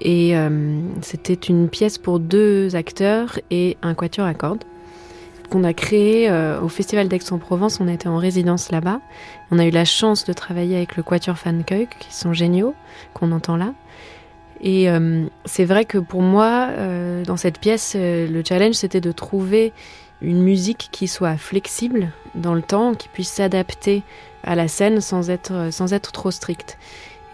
Et 0.00 0.34
euh, 0.34 0.80
c'était 1.02 1.34
une 1.34 1.68
pièce 1.68 1.98
pour 1.98 2.18
deux 2.18 2.74
acteurs 2.74 3.38
et 3.50 3.76
un 3.82 3.92
quatuor 3.92 4.26
à 4.26 4.32
cordes 4.32 4.64
qu'on 5.50 5.64
a 5.64 5.74
créé 5.74 6.30
euh, 6.30 6.60
au 6.62 6.68
Festival 6.68 7.08
d'Aix-en-Provence. 7.08 7.80
On 7.80 7.88
était 7.88 8.08
en 8.08 8.16
résidence 8.16 8.70
là-bas. 8.70 9.00
On 9.50 9.58
a 9.58 9.66
eu 9.66 9.70
la 9.70 9.84
chance 9.84 10.24
de 10.24 10.32
travailler 10.32 10.76
avec 10.76 10.96
le 10.96 11.02
Quatuor 11.02 11.36
Fankeuk, 11.36 11.88
qui 11.98 12.14
sont 12.14 12.32
géniaux, 12.32 12.74
qu'on 13.12 13.32
entend 13.32 13.56
là. 13.56 13.74
Et 14.62 14.90
euh, 14.90 15.24
c'est 15.44 15.64
vrai 15.64 15.84
que 15.84 15.98
pour 15.98 16.22
moi, 16.22 16.68
euh, 16.70 17.24
dans 17.24 17.36
cette 17.36 17.58
pièce, 17.58 17.96
le 17.96 18.42
challenge, 18.46 18.74
c'était 18.74 19.00
de 19.00 19.12
trouver 19.12 19.72
une 20.22 20.42
musique 20.42 20.88
qui 20.92 21.08
soit 21.08 21.36
flexible 21.36 22.10
dans 22.34 22.54
le 22.54 22.62
temps, 22.62 22.94
qui 22.94 23.08
puisse 23.08 23.30
s'adapter 23.30 24.02
à 24.44 24.54
la 24.54 24.68
scène 24.68 25.00
sans 25.00 25.30
être, 25.30 25.68
sans 25.70 25.92
être 25.94 26.12
trop 26.12 26.30
stricte. 26.30 26.78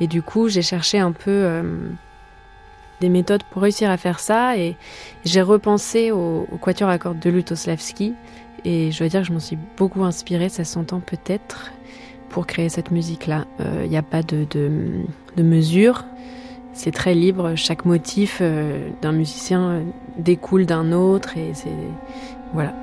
Et 0.01 0.07
du 0.07 0.23
coup, 0.23 0.49
j'ai 0.49 0.63
cherché 0.63 0.99
un 0.99 1.13
peu 1.13 1.63
des 3.01 3.09
méthodes 3.09 3.43
pour 3.45 3.63
réussir 3.63 3.91
à 3.91 3.97
faire 3.97 4.21
ça. 4.21 4.57
Et 4.57 4.77
j'ai 5.25 5.43
repensé 5.43 6.11
au, 6.11 6.47
quatuor 6.61 6.89
à 6.89 6.99
cordes 6.99 7.19
de 7.19 7.31
Lutoslavski. 7.31 8.15
Et 8.65 8.91
je 8.91 8.99
dois 8.99 9.09
dire 9.09 9.21
que 9.21 9.27
je 9.27 9.33
m'en 9.33 9.41
suis 9.41 9.59
beaucoup 9.77 10.05
inspirée, 10.05 10.49
ça 10.49 10.65
s'entend 10.65 11.01
peut-être, 11.01 11.73
pour 12.31 12.47
créer 12.47 12.69
cette 12.69 12.91
musique-là. 12.91 13.47
Il 13.61 13.67
euh, 13.67 13.87
n'y 13.87 13.97
a 13.97 14.03
pas 14.03 14.23
de, 14.23 14.47
de, 14.51 15.43
mesure. 15.43 16.05
C'est 16.77 16.93
très 16.93 17.15
libre. 17.15 17.55
Chaque 17.57 17.87
motif 17.87 18.39
euh, 18.43 18.91
d'un 19.01 19.13
musicien 19.13 19.83
découle 20.19 20.67
d'un 20.67 20.93
autre. 20.93 21.37
Et 21.37 21.53
c'est. 21.55 21.71
Voilà. 22.53 22.75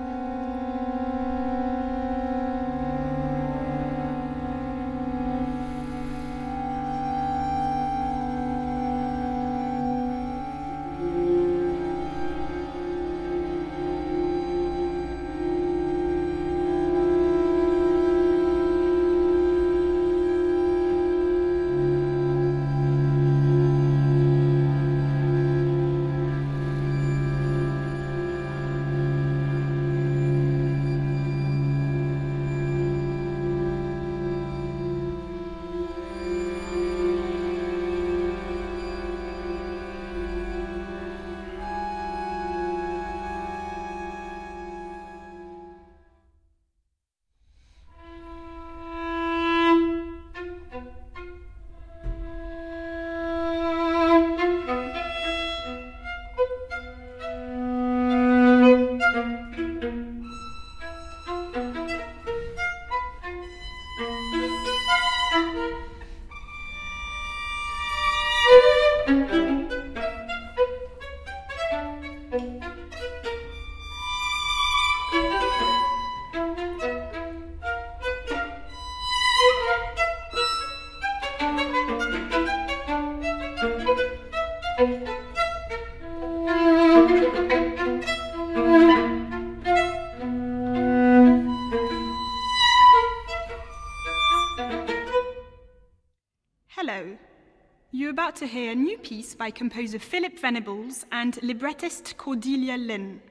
To 98.44 98.48
hear 98.48 98.72
a 98.72 98.76
new 98.76 98.98
piece 98.98 99.36
by 99.36 99.52
composer 99.52 100.00
Philip 100.00 100.38
Venables 100.40 101.06
and 101.12 101.42
librettist 101.42 102.18
Cordelia 102.18 102.78
Lynn. 102.78 103.22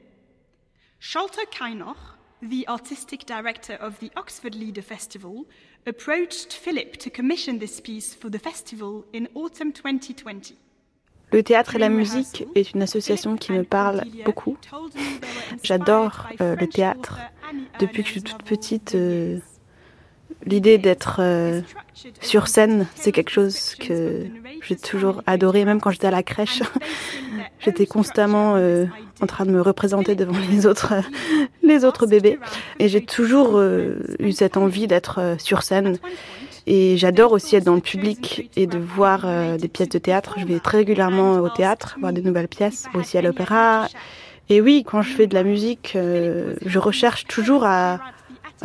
Sholto 0.99 1.43
Kainoch, 1.51 1.97
the 2.41 2.67
artistic 2.69 3.27
director 3.27 3.75
of 3.75 3.99
the 3.99 4.11
Oxford 4.17 4.55
Leader 4.55 4.81
Festival, 4.81 5.45
approached 5.87 6.53
Philip 6.55 6.97
to 6.99 7.11
commission 7.11 7.59
this 7.59 7.81
piece 7.81 8.15
for 8.15 8.31
the 8.31 8.39
festival 8.39 9.05
in 9.13 9.29
autumn 9.35 9.73
2020. 9.73 10.55
Le 11.33 11.43
théâtre 11.43 11.77
et 11.77 11.79
la 11.79 11.89
musique 11.89 12.45
est 12.55 12.73
une 12.73 12.83
association 12.83 13.37
qui 13.37 13.53
me 13.53 13.65
parle 13.65 14.03
beaucoup. 14.25 14.57
J'adore 15.63 16.29
euh, 16.41 16.57
le 16.57 16.67
théâtre. 16.69 17.19
Depuis 17.81 18.03
que 18.03 18.09
je 18.09 18.13
suis 18.13 18.23
toute 18.23 18.43
petite, 18.45 18.95
euh, 18.95 19.41
l'idée 20.47 20.79
d'être 20.79 21.17
euh, 21.21 21.61
sur 22.21 22.49
scène, 22.49 22.87
c'est 22.95 23.13
quelque 23.13 23.31
chose 23.31 23.75
que 23.77 24.27
j'ai 24.63 24.77
toujours 24.77 25.23
adoré, 25.27 25.65
même 25.65 25.81
quand 25.81 25.91
j'étais 25.91 26.09
à 26.09 26.11
la 26.11 26.23
crèche. 26.23 26.63
j'étais 27.61 27.87
constamment 27.87 28.55
euh, 28.57 28.87
en 29.21 29.27
train 29.27 29.45
de 29.45 29.51
me 29.51 29.61
représenter 29.61 30.15
devant 30.15 30.39
les 30.51 30.67
autres, 30.67 30.95
les 31.63 31.85
autres 31.85 32.07
bébés. 32.07 32.39
Et 32.79 32.89
j'ai 32.89 33.05
toujours 33.05 33.57
euh, 33.57 33.99
eu 34.19 34.33
cette 34.33 34.57
envie 34.57 34.87
d'être 34.87 35.37
sur 35.39 35.63
scène. 35.63 35.99
Et 36.67 36.97
j'adore 36.97 37.33
aussi 37.33 37.57
être 37.57 37.65
dans 37.65 37.75
le 37.75 37.81
public 37.81 38.49
et 38.55 38.69
de 38.69 38.79
voir 38.79 39.27
des 39.59 39.67
pièces 39.67 39.89
de 39.89 39.99
théâtre. 39.99 40.37
Je 40.39 40.47
vais 40.47 40.61
très 40.61 40.79
régulièrement 40.79 41.39
au 41.39 41.49
théâtre, 41.49 41.97
voir 41.99 42.13
de 42.13 42.21
nouvelles 42.21 42.47
pièces, 42.47 42.87
aussi 42.95 43.19
à 43.19 43.23
l'opéra. 43.23 43.89
Et 44.49 44.61
oui, 44.61 44.85
quand 44.87 45.03
je 45.03 45.11
fais 45.11 45.27
de 45.27 45.35
la 45.35 45.43
musique, 45.43 45.95
je 45.95 46.79
recherche 46.79 47.27
toujours 47.27 47.65
à 47.65 47.99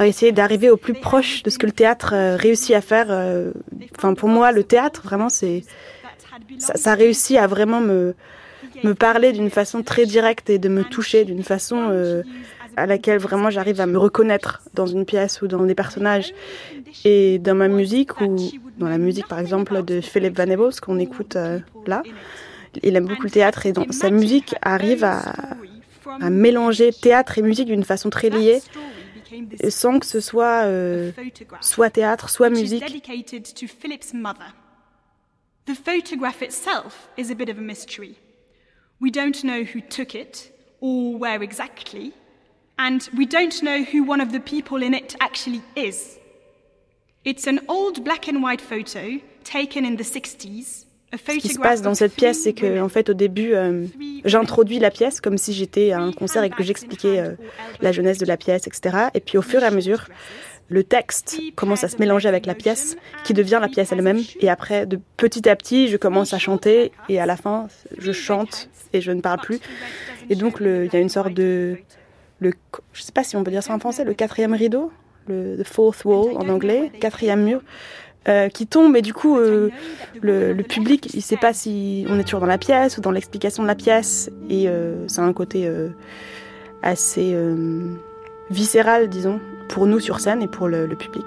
essayer 0.06 0.32
d'arriver 0.32 0.70
au 0.70 0.78
plus 0.78 0.94
proche 0.94 1.44
de 1.44 1.50
ce 1.50 1.58
que 1.58 1.66
le 1.66 1.72
théâtre 1.72 2.14
euh, 2.14 2.36
réussit 2.36 2.76
à 2.76 2.82
faire. 2.82 3.08
Euh, 3.10 3.52
enfin, 3.98 4.14
pour 4.14 4.30
moi, 4.30 4.52
le 4.52 4.64
théâtre, 4.64 5.02
vraiment, 5.04 5.30
c'est 5.30 5.64
ça, 6.60 6.76
ça, 6.76 6.94
réussit 6.94 7.38
à 7.38 7.48
vraiment 7.48 7.82
me 7.82 8.14
me 8.84 8.94
parler 8.94 9.32
d'une 9.32 9.50
façon 9.50 9.82
très 9.82 10.06
directe 10.06 10.52
et 10.52 10.60
de 10.60 10.70
me 10.70 10.84
toucher 10.84 11.26
d'une 11.26 11.42
façon 11.42 11.88
euh, 11.90 12.22
à 12.76 12.86
laquelle 12.86 13.18
vraiment 13.18 13.50
j'arrive 13.50 13.82
à 13.82 13.88
me 13.88 13.98
reconnaître 13.98 14.62
dans 14.76 14.86
une 14.86 15.04
pièce 15.04 15.42
ou 15.42 15.48
dans 15.48 15.64
des 15.66 15.74
personnages 15.74 16.32
et 17.04 17.40
dans 17.40 17.56
ma 17.56 17.70
musique 17.70 18.22
ou 18.22 18.36
dans 18.78 18.88
la 18.88 19.00
musique 19.00 19.28
par 19.28 19.40
exemple 19.40 19.84
de 19.84 20.00
Philip 20.00 20.38
Van 20.38 20.70
ce 20.70 20.80
qu'on 20.80 21.00
écoute 21.00 21.36
là. 21.88 22.04
Il 22.84 22.96
aime 22.96 23.08
beaucoup 23.08 23.24
le 23.24 23.32
théâtre 23.32 23.66
et 23.66 23.72
donc 23.72 23.92
sa 23.94 24.12
musique 24.12 24.54
arrive 24.62 25.04
à, 25.04 25.24
à 26.22 26.30
mélanger 26.30 26.92
théâtre 26.94 27.40
et 27.40 27.42
musique 27.42 27.68
d'une 27.68 27.84
façon 27.84 28.12
très 28.12 28.30
liée 28.30 28.62
sans 29.70 30.00
que 30.00 30.06
ce 30.06 30.20
soit 30.20 30.66
euh, 30.66 31.12
soit 31.62 31.90
théâtre, 31.90 32.30
soit 32.30 32.50
musique. 32.50 32.84
The 35.66 35.76
photograph 35.76 36.42
itself 36.42 37.10
is 37.18 37.30
a 37.30 37.36
bit 37.36 37.50
of 37.50 37.58
a 37.58 37.62
mystery. 37.62 38.16
We 39.02 39.12
don't 39.12 39.44
know 39.44 39.64
who 39.64 39.82
took 39.82 40.16
it 40.16 40.50
or 40.80 41.18
where 41.18 41.44
exactly, 41.44 42.14
and 42.80 43.08
we 43.18 43.26
don't 43.26 43.62
know 43.62 43.84
who 43.84 44.04
one 44.04 44.22
of 44.22 44.32
the 44.32 44.40
people 44.40 44.82
in 44.82 44.94
it 44.94 45.16
actually 45.20 45.62
is. 45.76 46.18
It's 47.26 47.48
an 47.48 47.60
old 47.68 48.06
black 48.06 48.30
and 48.30 48.42
white 48.42 48.62
photo 48.62 49.20
taken 49.44 49.84
in 49.84 49.98
the 49.98 50.04
60s 50.04 50.86
ce 51.14 51.38
qui 51.38 51.50
se 51.50 51.60
passe 51.60 51.82
dans 51.82 51.94
cette 51.94 52.14
pièce, 52.14 52.42
c'est 52.44 52.54
que, 52.54 52.82
en 52.82 52.90
fait, 52.90 53.10
au 53.10 53.14
début, 53.14 53.54
euh, 53.54 53.86
j'introduis 54.26 54.80
la 54.80 54.92
pièce 54.92 55.22
comme 55.22 55.38
si 55.38 55.54
j'étais 55.54 55.92
à 55.92 56.02
un 56.02 56.12
concert 56.12 56.44
et 56.44 56.50
que 56.50 56.64
j'expliquais 56.64 57.20
euh, 57.20 57.32
la 57.82 57.92
jeunesse 57.92 58.18
de 58.18 58.26
la 58.26 58.38
pièce, 58.38 58.68
etc. 58.68 59.08
Et 59.14 59.22
puis, 59.22 59.38
au 59.38 59.42
fur 59.42 59.62
et 59.64 59.66
à 59.66 59.72
mesure, 59.72 60.08
le 60.70 60.84
texte 60.84 61.40
commence 61.56 61.86
à 61.86 61.88
se 61.88 61.98
mélanger 61.98 62.28
avec 62.28 62.46
la 62.46 62.56
pièce, 62.56 62.98
qui 63.24 63.34
devient 63.34 63.60
la 63.62 63.70
pièce 63.70 63.92
elle-même. 63.94 64.20
Et 64.42 64.50
après, 64.50 64.86
de 64.86 65.00
petit 65.16 65.48
à 65.48 65.56
petit, 65.56 65.88
je 65.88 65.96
commence 65.96 66.34
à 66.34 66.40
chanter, 66.40 66.92
et 67.08 67.22
à 67.22 67.26
la 67.26 67.38
fin, 67.38 67.68
je 67.98 68.12
chante 68.12 68.70
et 68.92 69.00
je 69.00 69.12
ne 69.12 69.22
parle 69.22 69.40
plus. 69.40 69.60
Et 70.30 70.36
donc, 70.36 70.58
il 70.60 70.90
y 70.92 70.96
a 70.96 71.00
une 71.00 71.10
sorte 71.10 71.34
de, 71.34 71.78
le, 72.40 72.52
je 72.92 73.02
sais 73.02 73.14
pas 73.14 73.24
si 73.24 73.38
on 73.38 73.44
peut 73.46 73.52
dire 73.52 73.64
ça 73.64 73.74
en 73.74 73.80
français, 73.80 74.04
le 74.04 74.14
quatrième 74.14 74.54
rideau, 74.54 74.92
le 75.30 75.58
the 75.58 75.66
fourth 75.66 76.04
wall 76.04 76.36
en 76.36 76.50
anglais, 76.50 76.92
quatrième 77.00 77.44
mur 77.44 77.62
euh, 78.28 78.50
qui 78.50 78.68
tombe 78.68 78.98
et 78.98 79.02
du 79.02 79.14
coup 79.14 79.38
euh, 79.38 79.70
le, 80.22 80.52
le, 80.52 80.64
public 80.64 81.14
il 81.14 81.22
sait 81.22 81.38
pas 81.38 81.54
si 81.54 82.06
on 82.10 82.20
est 82.20 82.26
toujours 82.26 82.42
dans 82.42 82.46
la 82.46 82.58
pièce 82.58 82.98
ou 82.98 83.02
dans 83.02 83.12
l'explication 83.12 83.64
de 83.64 83.68
la 83.70 83.76
pièce 83.76 84.30
et 84.50 84.68
euh, 84.68 85.08
ça 85.08 85.22
a 85.22 85.26
un 85.26 85.32
côté 85.32 85.72
assez 86.84 87.34
viscéral 88.50 89.08
disons 89.08 89.40
pour 89.70 89.86
nous 89.86 90.02
sur 90.02 90.20
scène 90.20 90.42
et 90.42 90.48
pour 90.48 90.68
le, 90.68 90.88
le 90.88 90.96
public. 90.98 91.24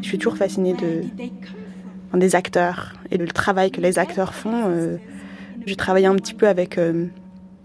Je 0.00 0.08
suis 0.08 0.16
toujours 0.16 0.38
fascinée 0.38 0.74
de, 0.74 1.04
des 2.18 2.34
acteurs 2.34 2.94
et 3.10 3.18
le 3.18 3.26
travail 3.26 3.70
que 3.70 3.82
les 3.82 3.98
acteurs 3.98 4.32
font. 4.32 4.98
Euh, 5.62 5.66
j'ai 5.66 5.76
travaillé 5.76 6.06
un 6.06 6.14
petit 6.16 6.34
peu 6.34 6.48
avec 6.48 6.78
euh, 6.78 7.06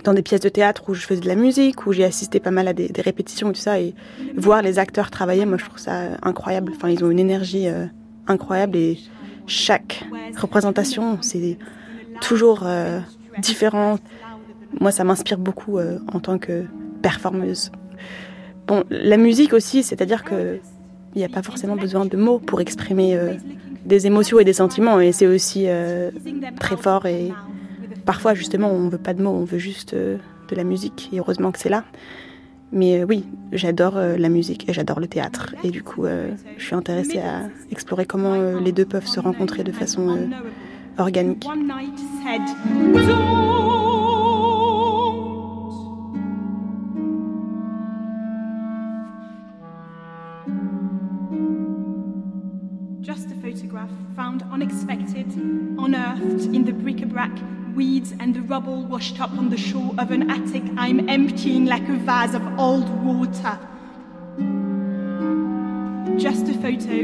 dans 0.04 0.14
des 0.14 0.22
pièces 0.22 0.41
de 0.41 0.50
théâtre 0.50 0.84
où 0.88 0.93
je 0.93 1.06
faisais 1.06 1.22
de 1.22 1.28
la 1.28 1.36
musique, 1.36 1.86
où 1.86 1.93
j'ai 1.93 2.04
assisté 2.04 2.39
pas 2.39 2.52
mal 2.52 2.68
à 2.68 2.74
des, 2.74 2.91
répétitions 3.02 3.50
et 3.50 3.54
tout 3.54 3.60
ça, 3.60 3.80
et 3.80 3.93
voir 4.36 4.62
les 4.62 4.80
acteurs 4.80 5.12
travailler, 5.12 5.45
moi 5.45 5.58
je 5.58 5.66
trouve 5.66 5.80
ça 5.80 6.18
incroyable. 6.22 6.74
Enfin, 6.76 6.89
ils 6.89 7.04
ont 7.04 7.12
une 7.12 7.20
énergie 7.20 7.68
euh, 7.68 7.86
incroyable 8.28 8.78
et 8.78 9.00
chaque 9.45 10.04
représentation, 10.38 11.20
c'est 11.22 11.58
toujours 12.20 12.68
différent. 13.38 13.98
Moi, 14.82 14.91
ça 14.91 15.06
m'inspire 15.06 15.38
beaucoup 15.38 15.80
en 15.80 16.20
tant 16.20 16.38
que 16.38 16.66
performeuse. 17.02 17.72
Bon, 18.68 18.84
la 18.89 19.16
musique 19.16 19.54
aussi, 19.54 19.84
c'est-à-dire 19.84 20.26
que 20.26 20.60
il 21.16 21.20
n'y 21.20 21.24
a 21.24 21.30
pas 21.30 21.43
forcément 21.43 21.78
besoin 21.78 22.06
de 22.06 22.18
mots 22.18 22.39
pour 22.39 22.60
exprimer 22.60 23.18
des 23.88 24.06
émotions 24.06 24.39
et 24.39 24.43
des 24.43 24.54
sentiments. 24.54 25.00
Et 25.00 25.12
c'est 25.12 25.28
aussi 25.28 25.64
euh, 25.68 26.12
très 26.60 26.78
fort. 26.78 27.06
Et 27.06 27.32
parfois, 28.08 28.34
justement, 28.34 28.72
on 28.72 28.89
veut 28.89 28.97
pas 28.97 29.14
de 29.14 29.22
mots, 29.22 29.30
on 29.30 29.43
veut 29.43 29.60
juste 29.60 29.93
euh, 29.93 30.18
de 30.49 30.55
la 30.55 30.64
musique. 30.64 31.10
Et 31.14 31.20
heureusement 31.20 31.51
que 31.51 31.60
c'est 31.60 31.70
là. 31.70 31.84
Mais 32.72 33.01
euh, 33.01 33.05
oui, 33.08 33.26
j'adore 33.51 33.95
la 33.95 34.30
musique 34.30 34.68
et 34.68 34.74
j'adore 34.74 34.99
le 34.99 35.08
théâtre. 35.08 35.53
Et 35.64 35.70
du 35.70 35.84
coup, 35.84 36.05
je 36.58 36.64
suis 36.64 36.76
intéressée 36.76 37.20
à 37.20 37.43
explorer 37.72 38.05
comment 38.05 38.60
les 38.60 38.72
deux 38.72 38.86
peuvent 38.86 39.08
se 39.08 39.20
rencontrer 39.20 39.64
de 39.64 39.72
façon 39.72 40.30
organique. 40.97 41.45
found 54.18 54.43
unexpected, 54.51 55.32
unearthed 55.78 56.55
in 56.55 56.66
the 56.66 56.74
bric-a-brac, 56.74 57.32
weeds 57.78 58.11
and 58.19 58.34
the 58.34 58.41
rubble 58.41 58.82
washed 58.82 59.21
up 59.21 59.32
on 59.34 59.51
the 59.51 59.57
shore 59.57 59.93
of 59.99 60.09
an 60.09 60.32
attic 60.32 60.63
I'm 60.78 61.07
emptying 61.07 61.67
like 61.67 61.88
a 61.88 61.93
vase 61.93 62.34
of 62.34 62.41
old 62.59 62.89
water. 63.05 63.57
Just 66.17 66.49
a 66.49 66.53
photo 66.55 66.97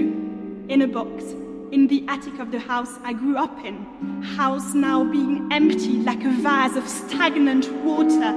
in 0.74 0.82
a 0.82 0.88
box 0.88 1.24
in 1.71 1.88
the 1.88 2.03
attic 2.07 2.39
of 2.39 2.51
the 2.51 2.59
house 2.59 2.99
I 3.03 3.13
grew 3.13 3.38
up 3.38 3.63
in, 3.63 4.21
house 4.21 4.74
now 4.74 5.03
being 5.03 5.47
emptied 5.51 6.05
like 6.05 6.24
a 6.24 6.30
vase 6.30 6.76
of 6.76 6.88
stagnant 6.88 7.71
water. 7.84 8.32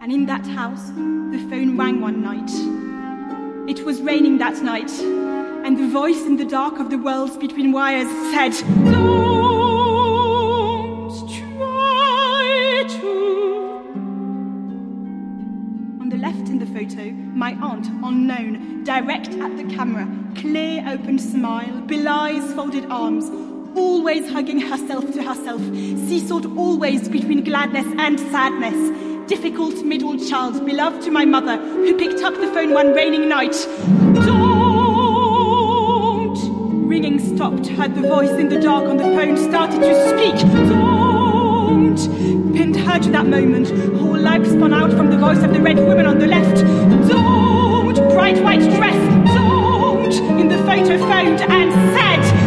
And 0.00 0.12
in 0.12 0.26
that 0.26 0.46
house, 0.46 0.88
the 0.88 1.46
phone 1.50 1.76
rang 1.76 2.00
one 2.00 2.20
night. 2.22 2.50
It 3.68 3.84
was 3.84 4.00
raining 4.00 4.38
that 4.38 4.62
night, 4.62 4.90
and 4.90 5.76
the 5.76 5.88
voice 5.88 6.22
in 6.22 6.36
the 6.36 6.44
dark 6.44 6.78
of 6.78 6.90
the 6.90 6.98
worlds 6.98 7.36
between 7.36 7.72
wires 7.72 8.08
said, 8.32 9.25
my 17.36 17.52
aunt, 17.60 17.86
unknown, 18.02 18.82
direct 18.84 19.28
at 19.28 19.56
the 19.58 19.64
camera, 19.74 20.08
clear 20.36 20.82
open 20.88 21.18
smile, 21.18 21.80
belies 21.82 22.54
folded 22.54 22.86
arms, 22.86 23.28
always 23.76 24.30
hugging 24.32 24.58
herself 24.60 25.12
to 25.12 25.22
herself, 25.22 25.60
seesawed 25.60 26.56
always 26.56 27.08
between 27.08 27.44
gladness 27.44 27.86
and 27.98 28.18
sadness 28.18 28.96
difficult 29.26 29.84
middle 29.84 30.16
child, 30.18 30.64
beloved 30.64 31.02
to 31.02 31.10
my 31.10 31.24
mother, 31.24 31.56
who 31.58 31.96
picked 31.98 32.22
up 32.22 32.32
the 32.34 32.46
phone 32.52 32.72
one 32.72 32.92
raining 32.92 33.28
night. 33.28 33.56
Don't! 34.14 34.46
Ringing 36.86 37.18
stopped, 37.18 37.66
heard 37.66 37.96
the 37.96 38.02
voice 38.02 38.30
in 38.30 38.48
the 38.48 38.60
dark 38.60 38.84
on 38.84 38.96
the 38.98 39.02
phone, 39.02 39.36
started 39.36 39.80
to 39.80 40.08
speak. 40.10 40.36
Don't! 40.68 41.98
Pinned 42.54 42.76
her 42.76 43.00
to 43.00 43.10
that 43.10 43.26
moment, 43.26 43.68
whole 43.98 44.16
life 44.16 44.46
spun 44.46 44.72
out 44.72 44.92
from 44.92 45.10
the 45.10 45.18
voice 45.18 45.42
of 45.42 45.52
the 45.52 45.60
red 45.60 45.78
woman 45.78 46.06
on 46.06 46.18
the 46.18 46.28
left. 46.28 46.64
Don't! 47.08 47.15
Bright 48.16 48.42
white 48.42 48.60
dress. 48.60 48.96
Don't! 49.34 50.40
In 50.40 50.48
the 50.48 50.56
photo 50.64 50.96
phoned 51.06 51.42
and 51.42 51.70
said, 51.94 52.45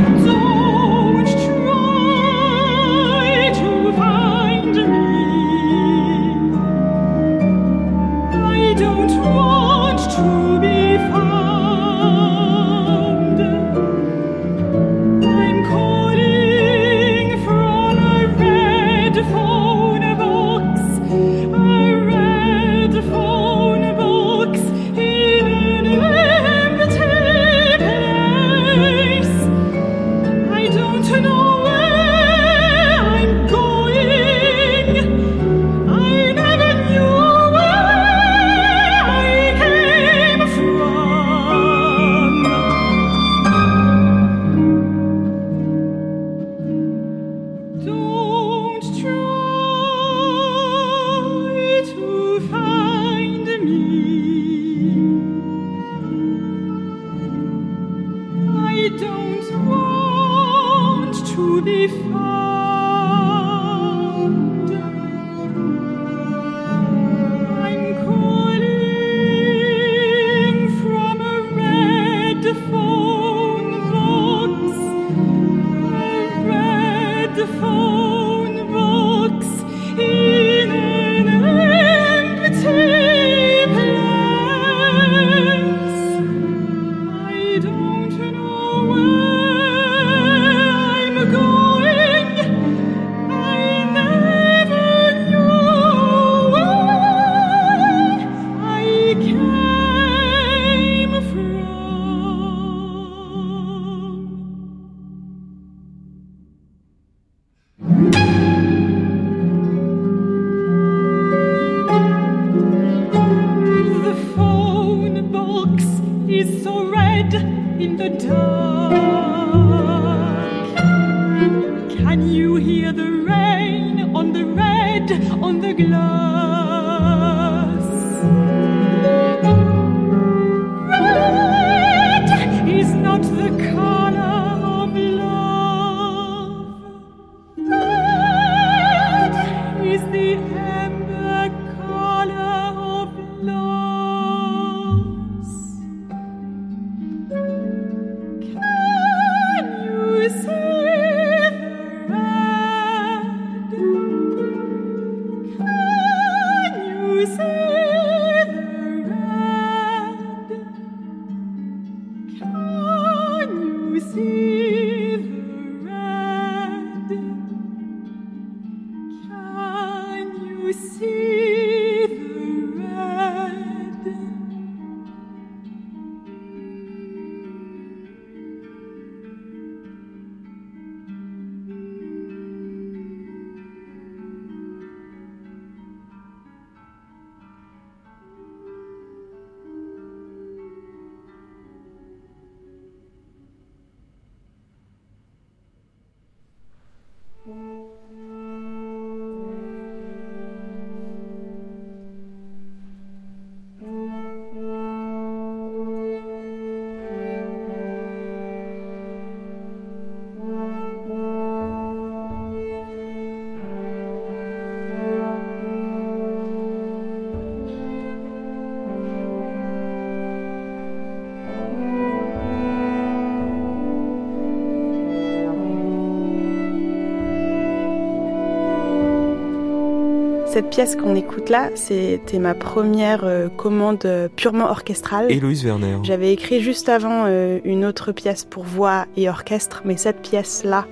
Cette 230.60 230.72
pièce 230.72 230.97
qu'on 230.97 231.16
écoute 231.16 231.47
là, 231.47 231.70
c'était 231.76 232.38
ma 232.38 232.53
première 232.53 233.24
euh, 233.24 233.47
commande 233.47 234.03
euh, 234.03 234.28
purement 234.28 234.70
orchestrale. 234.70 235.32
Héloïse 235.32 235.64
Werner. 235.64 235.99
J'avais 236.03 236.34
écrit 236.34 236.60
juste 236.60 236.89
avant 236.89 237.24
euh, 237.28 237.60
une 237.64 237.86
autre 237.86 238.12
pièce 238.12 238.43
pour 238.43 238.66
voix 238.66 239.05
et 239.16 239.30
orchestre, 239.30 239.84
mais 239.86 239.95
cette 239.95 240.22
pièce-là, 240.22 240.86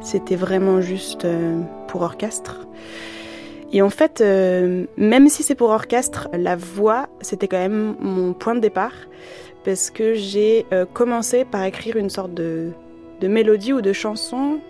c'était 0.00 0.36
vraiment 0.36 0.80
juste 0.80 1.26
pour 1.86 2.00
orchestre. 2.00 2.66
Et 3.74 3.82
en 3.82 3.90
fait, 3.90 4.22
même 4.96 5.28
si 5.28 5.42
c'est 5.42 5.54
pour 5.54 5.68
orchestre, 5.68 6.30
la 6.32 6.56
voix, 6.56 7.06
c'était 7.20 7.46
quand 7.46 7.58
même 7.58 7.96
mon 8.00 8.32
point 8.32 8.54
de 8.54 8.60
départ, 8.60 8.94
parce 9.66 9.90
que 9.90 10.14
j'ai 10.14 10.64
commencé 10.94 11.44
par 11.44 11.62
écrire 11.64 11.96
une 11.96 12.08
sorte 12.08 12.32
de, 12.32 12.70
mélodie 13.20 13.74
ou 13.74 13.82
de 13.82 13.92
chanson. 13.92 14.60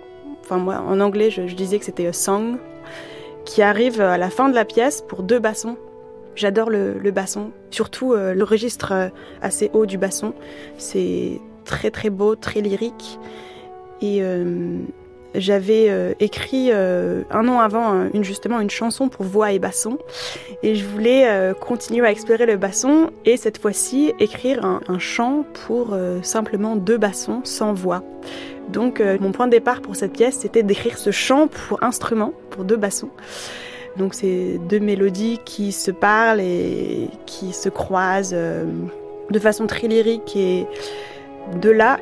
Enfin, 0.40 0.56
moi, 0.56 0.82
en 0.84 0.98
anglais, 0.98 1.30
je, 1.30 1.46
je 1.46 1.54
disais 1.54 1.78
que 1.78 1.84
c'était 1.84 2.08
a 2.08 2.12
song 2.12 2.56
qui 3.50 3.62
arrive 3.62 4.00
à 4.00 4.16
la 4.16 4.30
fin 4.30 4.48
de 4.48 4.54
la 4.54 4.64
pièce 4.64 5.02
pour 5.02 5.24
deux 5.24 5.40
bassons. 5.40 5.76
J'adore 6.36 6.70
le, 6.70 7.10
basson, 7.10 7.50
surtout 7.70 8.12
euh, 8.12 8.32
le 8.32 8.44
registre 8.44 8.92
euh, 8.92 9.08
assez 9.42 9.70
haut 9.72 9.86
du 9.86 9.98
basson. 9.98 10.34
C'est 10.78 11.40
très 11.64 11.90
très 11.90 12.10
beau, 12.10 12.36
très 12.36 12.60
lyrique. 12.60 13.18
Et 14.02 14.18
euh, 14.22 14.78
j'avais 15.34 16.14
écrit 16.20 16.72
un 16.72 17.48
an 17.48 17.60
avant 17.60 18.08
justement 18.20 18.58
une 18.58 18.70
chanson 18.70 19.08
pour 19.08 19.24
voix 19.24 19.52
et 19.52 19.60
basson. 19.60 19.98
Et 20.64 20.74
je 20.74 20.84
voulais 20.84 21.54
continuer 21.60 22.04
à 22.04 22.10
explorer 22.10 22.46
le 22.46 22.56
basson 22.56 23.10
et 23.24 23.36
cette 23.36 23.58
fois-ci 23.58 24.12
écrire 24.18 24.64
un 24.64 24.98
chant 24.98 25.44
pour 25.66 25.96
simplement 26.22 26.74
deux 26.74 26.98
bassons 26.98 27.42
sans 27.44 27.72
voix. 27.74 28.02
Donc 28.72 29.00
euh, 29.00 29.18
mon 29.20 29.32
point 29.32 29.46
de 29.46 29.52
départ 29.52 29.80
pour 29.80 29.96
cette 29.96 30.12
pièce, 30.12 30.38
c'était 30.38 30.62
d'écrire 30.62 30.98
ce 30.98 31.10
chant 31.10 31.48
pour 31.48 31.82
instrument, 31.82 32.32
pour 32.50 32.64
deux 32.64 32.76
bassons. 32.76 33.10
Donc 33.96 34.14
c'est 34.14 34.58
deux 34.68 34.78
mélodies 34.78 35.40
qui 35.44 35.72
se 35.72 35.90
parlent 35.90 36.40
et 36.40 37.08
qui 37.26 37.52
se 37.52 37.68
croisent 37.68 38.34
euh, 38.34 38.64
de 39.30 39.38
façon 39.38 39.66
très 39.66 39.88
lyrique 39.88 40.36
et 40.36 40.66
de 41.60 41.70
là 41.70 41.98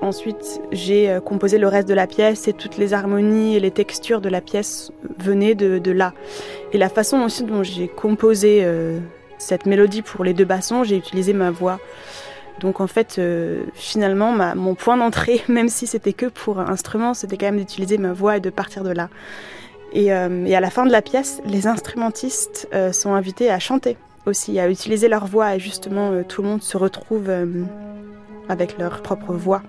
Ensuite, 0.00 0.60
j'ai 0.70 1.10
euh, 1.10 1.18
composé 1.18 1.58
le 1.58 1.66
reste 1.66 1.88
de 1.88 1.94
la 1.94 2.06
pièce 2.06 2.46
et 2.46 2.52
toutes 2.52 2.76
les 2.76 2.94
harmonies 2.94 3.56
et 3.56 3.60
les 3.60 3.72
textures 3.72 4.20
de 4.20 4.28
la 4.28 4.40
pièce 4.40 4.92
venaient 5.18 5.56
de, 5.56 5.90
là. 5.90 6.12
Et 6.72 6.78
la 6.78 6.88
façon 6.88 7.26
dont 7.42 7.64
j'ai 7.64 7.88
composé 7.88 8.64
cette 9.38 9.66
mélodie 9.66 10.02
pour 10.02 10.22
les 10.24 10.34
deux 10.34 10.44
bassons, 10.44 10.84
j'ai 10.84 10.96
utilisé 10.96 11.32
ma 11.32 11.50
voix. 11.50 11.80
Donc 12.60 12.80
en 12.80 12.86
fait, 12.86 13.16
euh, 13.18 13.62
finalement, 13.74 14.32
mon 14.54 14.74
point 14.74 14.96
d'entrée, 14.96 15.42
même 15.48 15.68
si 15.68 15.86
c'était 15.86 16.12
que 16.12 16.26
pour 16.26 16.58
un 16.60 16.68
instrument, 16.68 17.14
c'était 17.14 17.36
quand 17.36 17.46
même 17.46 17.58
d'utiliser 17.58 17.98
ma 17.98 18.12
voix 18.12 18.36
et 18.36 18.40
de 18.40 18.50
partir 18.50 18.84
de 18.84 18.90
là. 18.90 19.08
Et, 19.92 20.12
euh, 20.12 20.54
à 20.54 20.60
la 20.60 20.70
fin 20.70 20.84
de 20.84 20.92
la 20.92 21.02
pièce, 21.02 21.40
les 21.46 21.66
instrumentistes 21.66 22.68
euh, 22.74 22.92
sont 22.92 23.14
invités 23.14 23.50
à 23.50 23.58
chanter 23.58 23.96
aussi, 24.26 24.58
à 24.58 24.68
utiliser 24.68 25.08
leur 25.08 25.26
voix 25.26 25.54
et 25.54 25.60
justement 25.60 26.22
tout 26.22 26.42
le 26.42 26.48
monde 26.48 26.62
se 26.62 26.76
retrouve 26.76 27.30
avec 28.50 28.76
leur 28.78 29.00
propre 29.00 29.32
voix. 29.32 29.62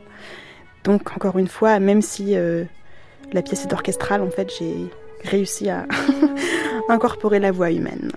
Donc 0.84 1.16
encore 1.16 1.38
une 1.38 1.48
fois, 1.48 1.80
même 1.80 2.02
si 2.02 2.36
la 3.32 3.42
pièce 3.42 3.64
est 3.64 3.72
orchestrale, 3.72 4.22
en 4.22 4.30
fait, 4.30 4.52
j'ai 4.60 4.90
réussi 5.24 5.70
à 5.70 5.86
incorporer 6.90 7.40
la 7.40 7.54
voix 7.54 7.72
humaine. 7.72 8.12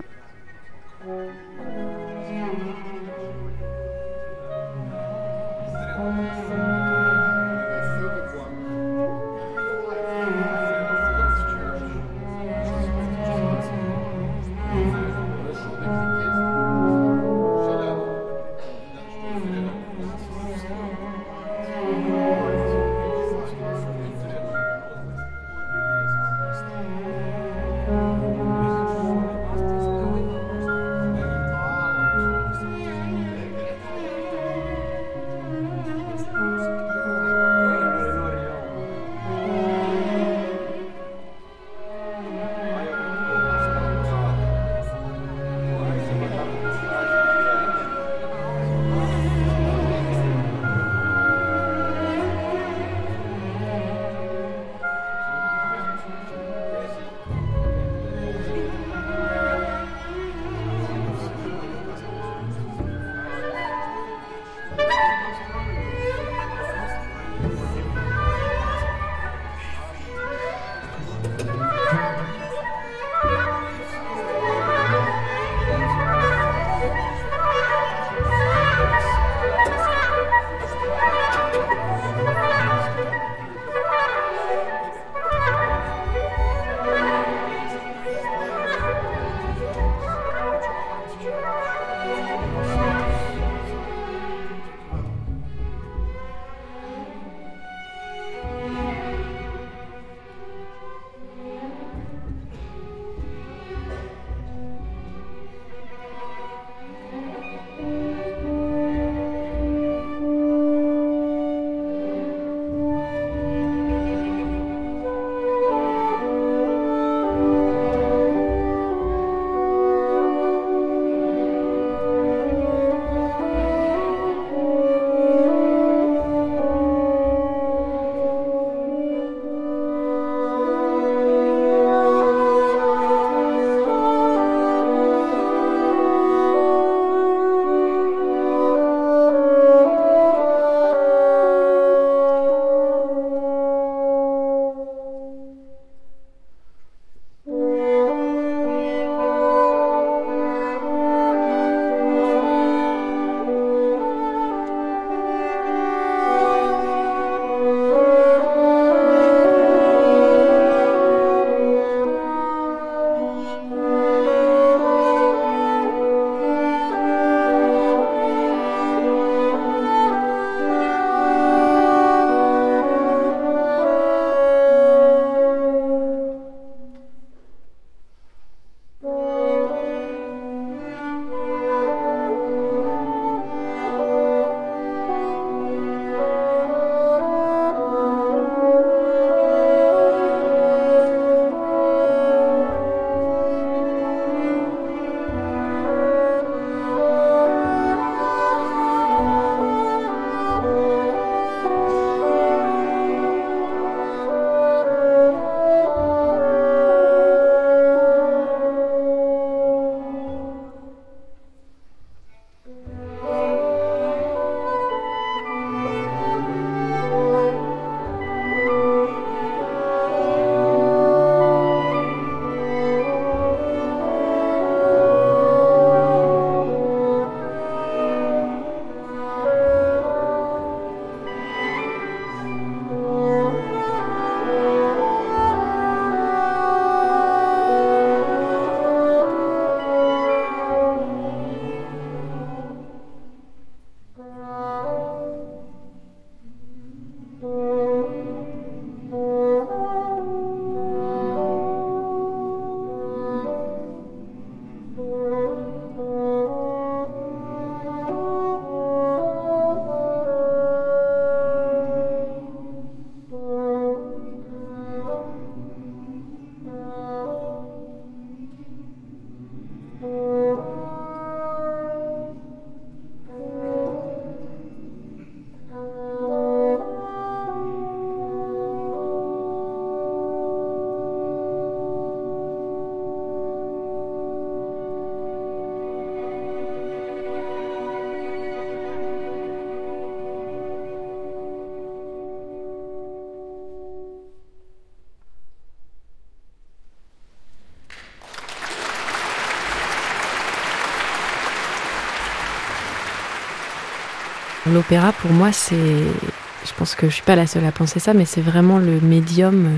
L'opéra, 304.73 305.13
pour 305.13 305.31
moi, 305.31 305.53
c'est. 305.53 305.75
Je 305.75 306.73
pense 306.77 306.95
que 306.95 307.09
je 307.09 307.15
suis 307.15 307.25
pas 307.25 307.37
la 307.37 307.47
seule 307.47 307.65
à 307.65 307.73
penser 307.73 307.99
ça, 307.99 308.15
mais 308.15 308.25
c'est 308.25 308.41
vraiment 308.41 308.79
le 308.79 309.01
médium 309.01 309.69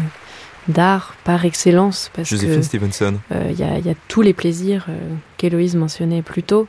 d'art 0.69 1.15
par 1.25 1.45
excellence. 1.45 2.11
Parce 2.15 2.29
Joséphine 2.29 2.63
Stevenson. 2.63 3.15
Euh, 3.33 3.51
il 3.51 3.59
y, 3.59 3.91
a 3.91 3.95
tous 4.09 4.23
les 4.23 4.33
plaisirs 4.33 4.87
euh, 4.89 4.99
qu'Héloïse 5.37 5.77
mentionnait 5.77 6.23
plus 6.23 6.43
tôt, 6.43 6.69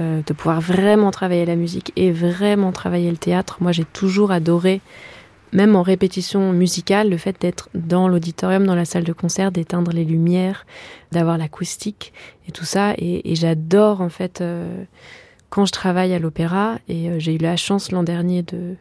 euh, 0.00 0.20
de 0.26 0.32
pouvoir 0.32 0.60
vraiment 0.60 1.10
travailler 1.10 1.44
la 1.44 1.56
musique 1.56 1.92
et 1.96 2.10
vraiment 2.10 2.72
travailler 2.72 3.10
le 3.10 3.16
théâtre. 3.16 3.58
Moi, 3.60 3.72
j'ai 3.72 3.84
toujours 3.84 4.30
adoré, 4.30 4.80
même 5.52 5.76
en 5.76 5.82
répétition 5.82 6.52
musicale, 6.52 7.10
le 7.10 7.16
fait 7.16 7.36
d'être 7.40 7.68
dans 7.74 8.08
l'auditorium, 8.08 8.66
dans 8.66 8.74
la 8.74 8.84
salle 8.84 9.04
de 9.04 9.12
concert, 9.12 9.52
d'éteindre 9.52 9.92
les 9.92 10.04
lumières, 10.04 10.66
d'avoir 11.12 11.38
l'acoustique 11.38 12.12
et 12.48 12.52
tout 12.52 12.64
ça. 12.64 12.94
Et, 12.98 13.34
j'adore, 13.34 14.00
en 14.00 14.08
fait, 14.08 14.42
quand 15.54 15.66
je 15.66 15.72
travaille 15.72 16.12
à 16.12 16.18
l'opéra, 16.18 16.78
et 16.88 17.20
j'ai 17.20 17.36
eu 17.36 17.38
la 17.38 17.56
chance 17.56 17.92
l'an 17.92 18.02
dernier 18.02 18.42
de, 18.42 18.74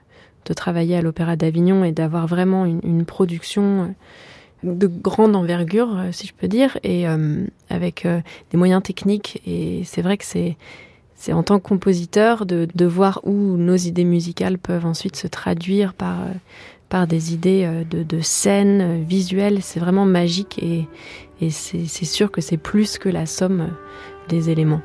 de 0.46 0.54
travailler 0.56 0.96
à 0.96 1.04
l'Opéra 1.04 1.36
d'Avignon 1.36 1.84
et 1.84 1.92
d'avoir 1.92 2.26
vraiment 2.26 2.66
une, 2.66 2.80
une 2.84 3.06
production 3.06 3.94
de 4.64 4.88
grande 4.88 5.36
envergure, 5.36 5.96
euh, 5.96 6.12
si 6.12 6.26
je 6.26 6.34
peux 6.34 6.48
dire, 6.48 6.80
et 6.82 7.08
euh, 7.08 7.46
avec 7.70 8.08
euh, 8.08 8.22
des 8.50 8.58
moyens 8.58 8.82
techniques. 8.82 9.40
Et 9.46 9.84
c'est 9.86 10.02
vrai 10.02 10.18
que 10.18 10.26
c'est 10.26 10.58
c'est 11.16 11.32
en 11.32 11.44
tant 11.44 11.60
que 11.60 11.64
compositeur 11.64 12.48
de, 12.48 12.68
de, 12.74 12.86
voir 12.86 13.22
où 13.24 13.56
nos 13.56 13.76
idées 13.76 14.04
musicales 14.04 14.58
peuvent 14.58 14.88
ensuite 14.88 15.16
se 15.16 15.28
traduire 15.28 15.94
par, 15.94 16.18
par 16.90 17.06
des 17.08 17.34
idées 17.34 17.86
de, 17.90 18.04
de 18.04 18.20
scènes 18.20 19.04
visuelles. 19.04 19.62
C'est 19.62 19.80
vraiment 19.80 20.04
magique 20.04 20.60
et, 20.62 20.86
et 21.40 21.50
c'est 21.50 21.86
sûr 21.88 22.30
que 22.30 22.42
c'est 22.42 22.58
plus 22.58 22.98
que 22.98 23.08
la 23.08 23.26
somme 23.26 23.70
des 24.28 24.50
éléments. 24.50 24.82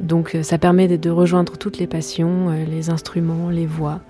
Donc 0.00 0.36
ça 0.42 0.58
permet 0.58 0.98
de, 0.98 1.10
rejoindre 1.10 1.56
toutes 1.56 1.78
les 1.78 1.86
passions, 1.86 2.50
les 2.66 2.90
instruments, 2.90 3.50
les 3.50 3.66
voix. 3.66 4.00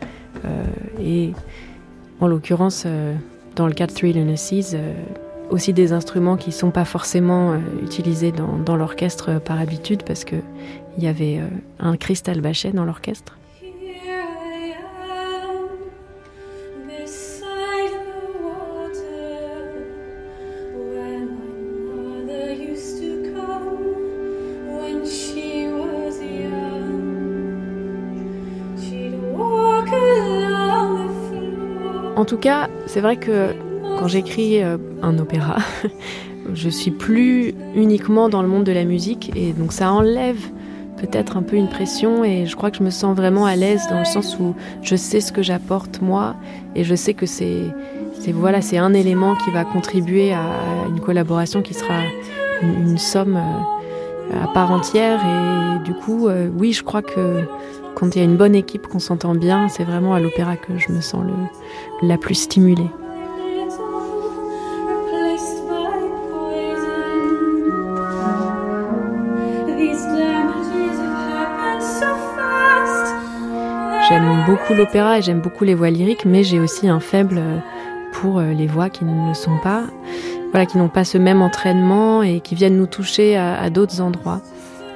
et 1.01 1.32
en 2.20 2.26
l'occurrence, 2.26 2.87
dans 3.57 3.66
le 3.66 3.72
cas 3.72 3.87
de 3.87 3.93
Three 3.93 4.12
Lunacies, 4.12 4.74
euh, 4.74 4.93
aussi 5.51 5.72
des 5.72 5.93
instruments 5.93 6.37
qui 6.37 6.51
ne 6.51 6.55
sont 6.55 6.70
pas 6.70 6.85
forcément 6.85 7.53
euh, 7.53 7.59
utilisés 7.82 8.32
dans, 8.32 8.59
dans 8.59 8.76
l'orchestre 8.76 9.30
euh, 9.30 9.39
par 9.39 9.61
habitude 9.61 10.03
parce 10.05 10.24
qu'il 10.24 10.43
y 10.99 11.07
avait 11.07 11.41
un 11.78 11.97
cristal 11.97 12.41
bachet 12.41 12.72
dans 12.72 12.85
l'orchestre. 12.85 13.39
En 32.25 32.27
tout 32.27 32.39
cas, 32.39 32.70
c'est 32.87 33.03
vrai 33.03 33.18
que 33.18 33.51
quand 33.99 34.09
j'écris 34.09 34.62
euh, 34.62 34.79
un 35.03 35.18
opéra, 35.18 35.59
je 36.55 36.70
suis 36.70 36.91
plus 36.91 37.53
uniquement 37.75 38.31
dans 38.31 38.41
le 38.41 38.49
monde 38.49 38.64
de 38.64 38.72
la 38.72 38.85
musique 38.85 39.31
et 39.37 39.53
donc 39.53 39.75
ça 39.75 39.93
enlève 39.93 40.39
peut-être 40.97 41.37
un 41.37 41.43
peu 41.43 41.57
une 41.57 41.68
pression 41.68 42.25
et 42.25 42.47
je 42.47 42.57
crois 42.57 42.70
que 42.70 42.79
je 42.79 42.83
me 42.83 42.89
sens 42.89 43.14
vraiment 43.14 43.45
à 43.45 43.57
l'aise 43.57 43.83
dans 43.91 43.99
le 43.99 44.07
sens 44.07 44.39
où 44.41 44.55
je 44.81 44.97
sais 44.97 45.20
ce 45.20 45.33
que 45.33 45.43
j'apporte 45.43 46.01
moi 46.01 46.35
et 46.75 46.83
je 46.83 46.95
sais 46.95 47.12
que 47.12 47.27
c'est 47.27 47.75
voilà 48.33 48.62
c'est 48.62 48.79
un 48.79 48.95
élément 48.95 49.35
qui 49.35 49.51
va 49.51 49.66
contribuer 49.66 50.33
à 50.33 50.47
une 50.89 51.01
collaboration 51.01 51.61
qui 51.61 51.75
sera 51.75 52.01
une, 52.62 52.97
somme 52.97 53.37
euh, 53.37 54.43
à 54.43 54.47
part 54.49 54.70
entière 54.70 55.20
et 55.20 55.85
du 55.85 55.93
coup 55.93 56.29
euh, 56.29 56.49
oui 56.57 56.72
je 56.72 56.85
crois 56.85 57.03
que 57.03 57.45
quand 57.95 58.14
il 58.14 58.18
y 58.18 58.22
a 58.22 58.24
une 58.24 58.36
bonne 58.36 58.55
équipe, 58.55 58.86
qu'on 58.86 58.99
s'entend 58.99 59.34
bien, 59.34 59.68
c'est 59.68 59.84
vraiment 59.84 60.14
à 60.14 60.20
l'opéra 60.20 60.57
que 60.57 60.78
je 60.78 60.92
me 60.92 61.01
sens 61.01 61.24
la 62.03 62.18
plus 62.18 62.34
stimulée. 62.34 62.90
J'aime 74.09 74.45
beaucoup 74.47 74.74
l'opéra 74.74 75.18
et 75.18 75.22
j'aime 75.22 75.40
beaucoup 75.40 75.64
les 75.64 75.74
voix 75.74 75.88
lyriques, 75.88 76.26
mais 76.26 76.45
j'ai 76.45 76.61
aussi 76.61 76.88
un 76.88 77.01
faible 77.01 77.40
pour 78.12 78.38
euh, 78.38 78.53
les 78.53 78.66
voix 78.66 78.90
qui 78.90 79.05
ne 79.05 79.28
le 79.28 79.34
sont 79.34 79.59
pas, 79.62 79.84
voilà, 80.51 80.66
qui 80.66 80.76
n'ont 80.76 80.90
pas 80.90 81.05
ce 81.05 81.16
même 81.16 81.40
entraînement 81.40 82.22
et 82.22 82.40
qui 82.40 82.55
viennent 82.55 82.76
nous 82.76 82.86
toucher 82.86 83.36
à, 83.36 83.70
d'autres 83.70 84.03
endroits. 84.03 84.40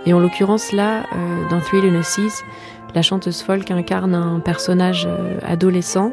Et 0.05 0.13
en 0.13 0.21
l'occurrence 0.21 0.73
là, 0.73 1.01
euh, 1.01 1.49
dans 1.51 1.61
Three 1.61 1.81
Lunacies, 1.81 2.45
la 2.95 3.03
chanteuse 3.03 3.43
folk 3.43 3.71
incarne 3.71 4.15
un 4.15 4.41
personnage 4.41 5.07
euh, 5.07 5.39
adolescent 5.47 6.13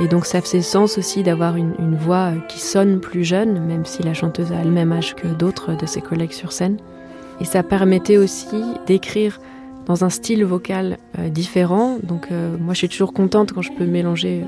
et 0.00 0.08
donc 0.08 0.24
ça 0.24 0.40
fait 0.40 0.62
sens 0.62 0.98
aussi 0.98 1.22
d'avoir 1.22 1.56
une, 1.56 1.96
voix 1.96 2.32
euh, 2.32 2.38
qui 2.48 2.60
sonne 2.60 3.00
plus 3.00 3.24
jeune, 3.24 3.60
même 3.66 3.84
si 3.84 4.02
la 4.02 4.14
chanteuse 4.14 4.52
a 4.52 4.62
le 4.64 4.70
même 4.70 4.92
âge 4.92 5.14
que 5.14 5.26
d'autres 5.26 5.74
de 5.76 5.86
ses 5.86 6.00
collègues 6.00 6.32
sur 6.32 6.52
scène. 6.52 6.76
Et 7.40 7.44
ça 7.44 7.62
permettait 7.62 8.16
aussi 8.16 8.62
d'écrire 8.86 9.40
dans 9.86 10.04
un 10.04 10.10
style 10.10 10.44
vocal 10.44 10.98
euh, 11.18 11.28
différent. 11.28 11.98
Donc 12.02 12.28
moi 12.30 12.74
je 12.74 12.78
suis 12.78 12.88
toujours 12.88 13.12
contente 13.12 13.52
quand 13.52 13.62
je 13.62 13.72
peux 13.72 13.86
mélanger 13.86 14.44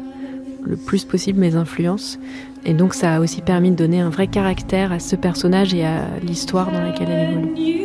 le 0.63 0.77
plus 0.77 1.05
possible 1.05 1.41
mes 1.41 1.57
influences. 1.57 2.19
Et 2.65 2.73
donc 2.73 2.95
ça 2.95 3.17
a 3.17 3.21
aussi 3.21 3.43
permis 3.43 3.71
de 3.71 3.77
donner 3.77 4.01
un 4.01 4.11
vrai 4.11 4.27
caractère 4.27 4.93
à 4.93 4.99
ce 4.99 5.17
personnage 5.17 5.75
et 5.75 5.85
à 5.85 6.07
l'histoire 6.23 6.71
dans 6.71 6.81
laquelle 6.81 7.11
elle 7.11 7.31
évolue. 7.33 7.84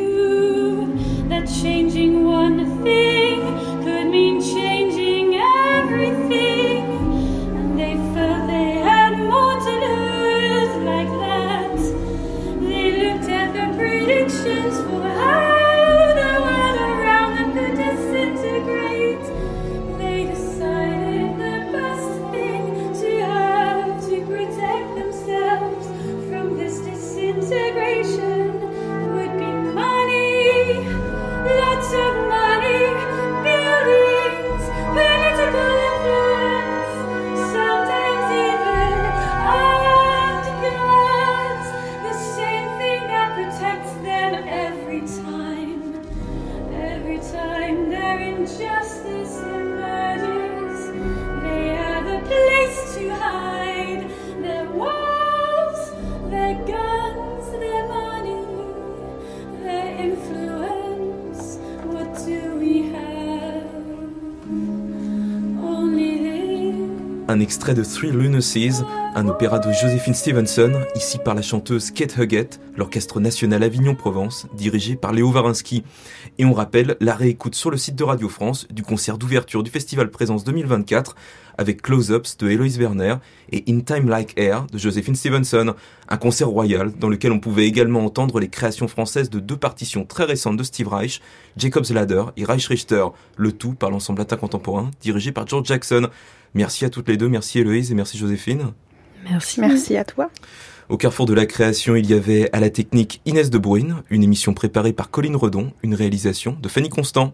Extrait 67.60 67.74
de 67.74 67.84
Three 67.84 68.12
Lunacies, 68.12 68.84
un 69.16 69.28
opéra 69.28 69.60
de 69.60 69.70
Josephine 69.74 70.14
Stevenson, 70.14 70.72
ici 70.96 71.18
par 71.18 71.36
la 71.36 71.42
chanteuse 71.42 71.92
Kate 71.92 72.16
Huggett, 72.18 72.58
l'Orchestre 72.78 73.20
National 73.20 73.64
Avignon-Provence, 73.64 74.48
dirigé 74.54 74.96
par 74.96 75.12
Léo 75.12 75.30
Varinsky. 75.30 75.84
Et 76.38 76.46
on 76.46 76.54
rappelle 76.54 76.96
la 77.02 77.16
réécoute 77.16 77.56
sur 77.56 77.70
le 77.70 77.76
site 77.76 77.98
de 77.98 78.06
Radio 78.06 78.30
France 78.30 78.66
du 78.70 78.82
concert 78.82 79.18
d'ouverture 79.18 79.62
du 79.62 79.72
Festival 79.72 80.10
Présence 80.10 80.46
2024 80.46 81.18
avec 81.60 81.82
Close-Ups 81.82 82.38
de 82.38 82.50
Héloïse 82.50 82.80
Werner 82.80 83.16
et 83.52 83.66
In 83.68 83.82
Time 83.82 84.08
Like 84.08 84.34
Air 84.40 84.66
de 84.72 84.78
Josephine 84.78 85.14
Stevenson, 85.14 85.74
un 86.08 86.18
concert 86.18 86.48
royal 86.48 86.94
dans 86.98 87.10
lequel 87.10 87.34
on 87.34 87.40
pouvait 87.42 87.68
également 87.68 88.06
entendre 88.06 88.40
les 88.40 88.48
créations 88.48 88.88
françaises 88.88 89.30
de 89.30 89.42
deux 89.42 89.58
partitions 89.58 90.06
très 90.06 90.24
récentes 90.24 90.56
de 90.56 90.64
Steve 90.64 90.88
Reich, 90.88 91.22
Jacob's 91.58 91.92
Ladder 91.92 92.24
et 92.38 92.46
Reich 92.46 92.66
Richter, 92.68 93.06
le 93.36 93.52
tout 93.52 93.74
par 93.74 93.92
l'ensemble 93.92 94.20
latin 94.20 94.38
contemporain 94.38 94.90
dirigé 95.02 95.34
par 95.34 95.46
George 95.48 95.68
Jackson. 95.68 96.08
Merci 96.54 96.86
à 96.86 96.90
toutes 96.90 97.10
les 97.10 97.18
deux, 97.18 97.28
merci 97.28 97.60
Héloïse 97.60 97.92
et 97.92 97.96
merci 97.96 98.18
Joséphine. 98.18 98.72
Merci. 99.30 99.60
Merci 99.60 99.98
à 99.98 100.06
toi. 100.06 100.32
Au 100.88 100.96
carrefour 100.96 101.26
de 101.26 101.34
la 101.34 101.46
création, 101.46 101.98
il 101.98 102.10
y 102.10 102.14
avait 102.14 102.50
à 102.54 102.62
la 102.62 102.70
technique 102.70 103.22
Inès 103.26 103.50
de 103.50 103.58
Bruyne, 103.58 103.98
une 104.10 104.24
émission 104.24 104.54
préparée 104.54 104.94
par 104.94 105.12
Colline 105.12 105.36
Redon, 105.36 105.74
une 105.84 105.94
réalisation 105.94 106.58
de 106.60 106.70
Fanny 106.70 106.88
Constant. 106.88 107.34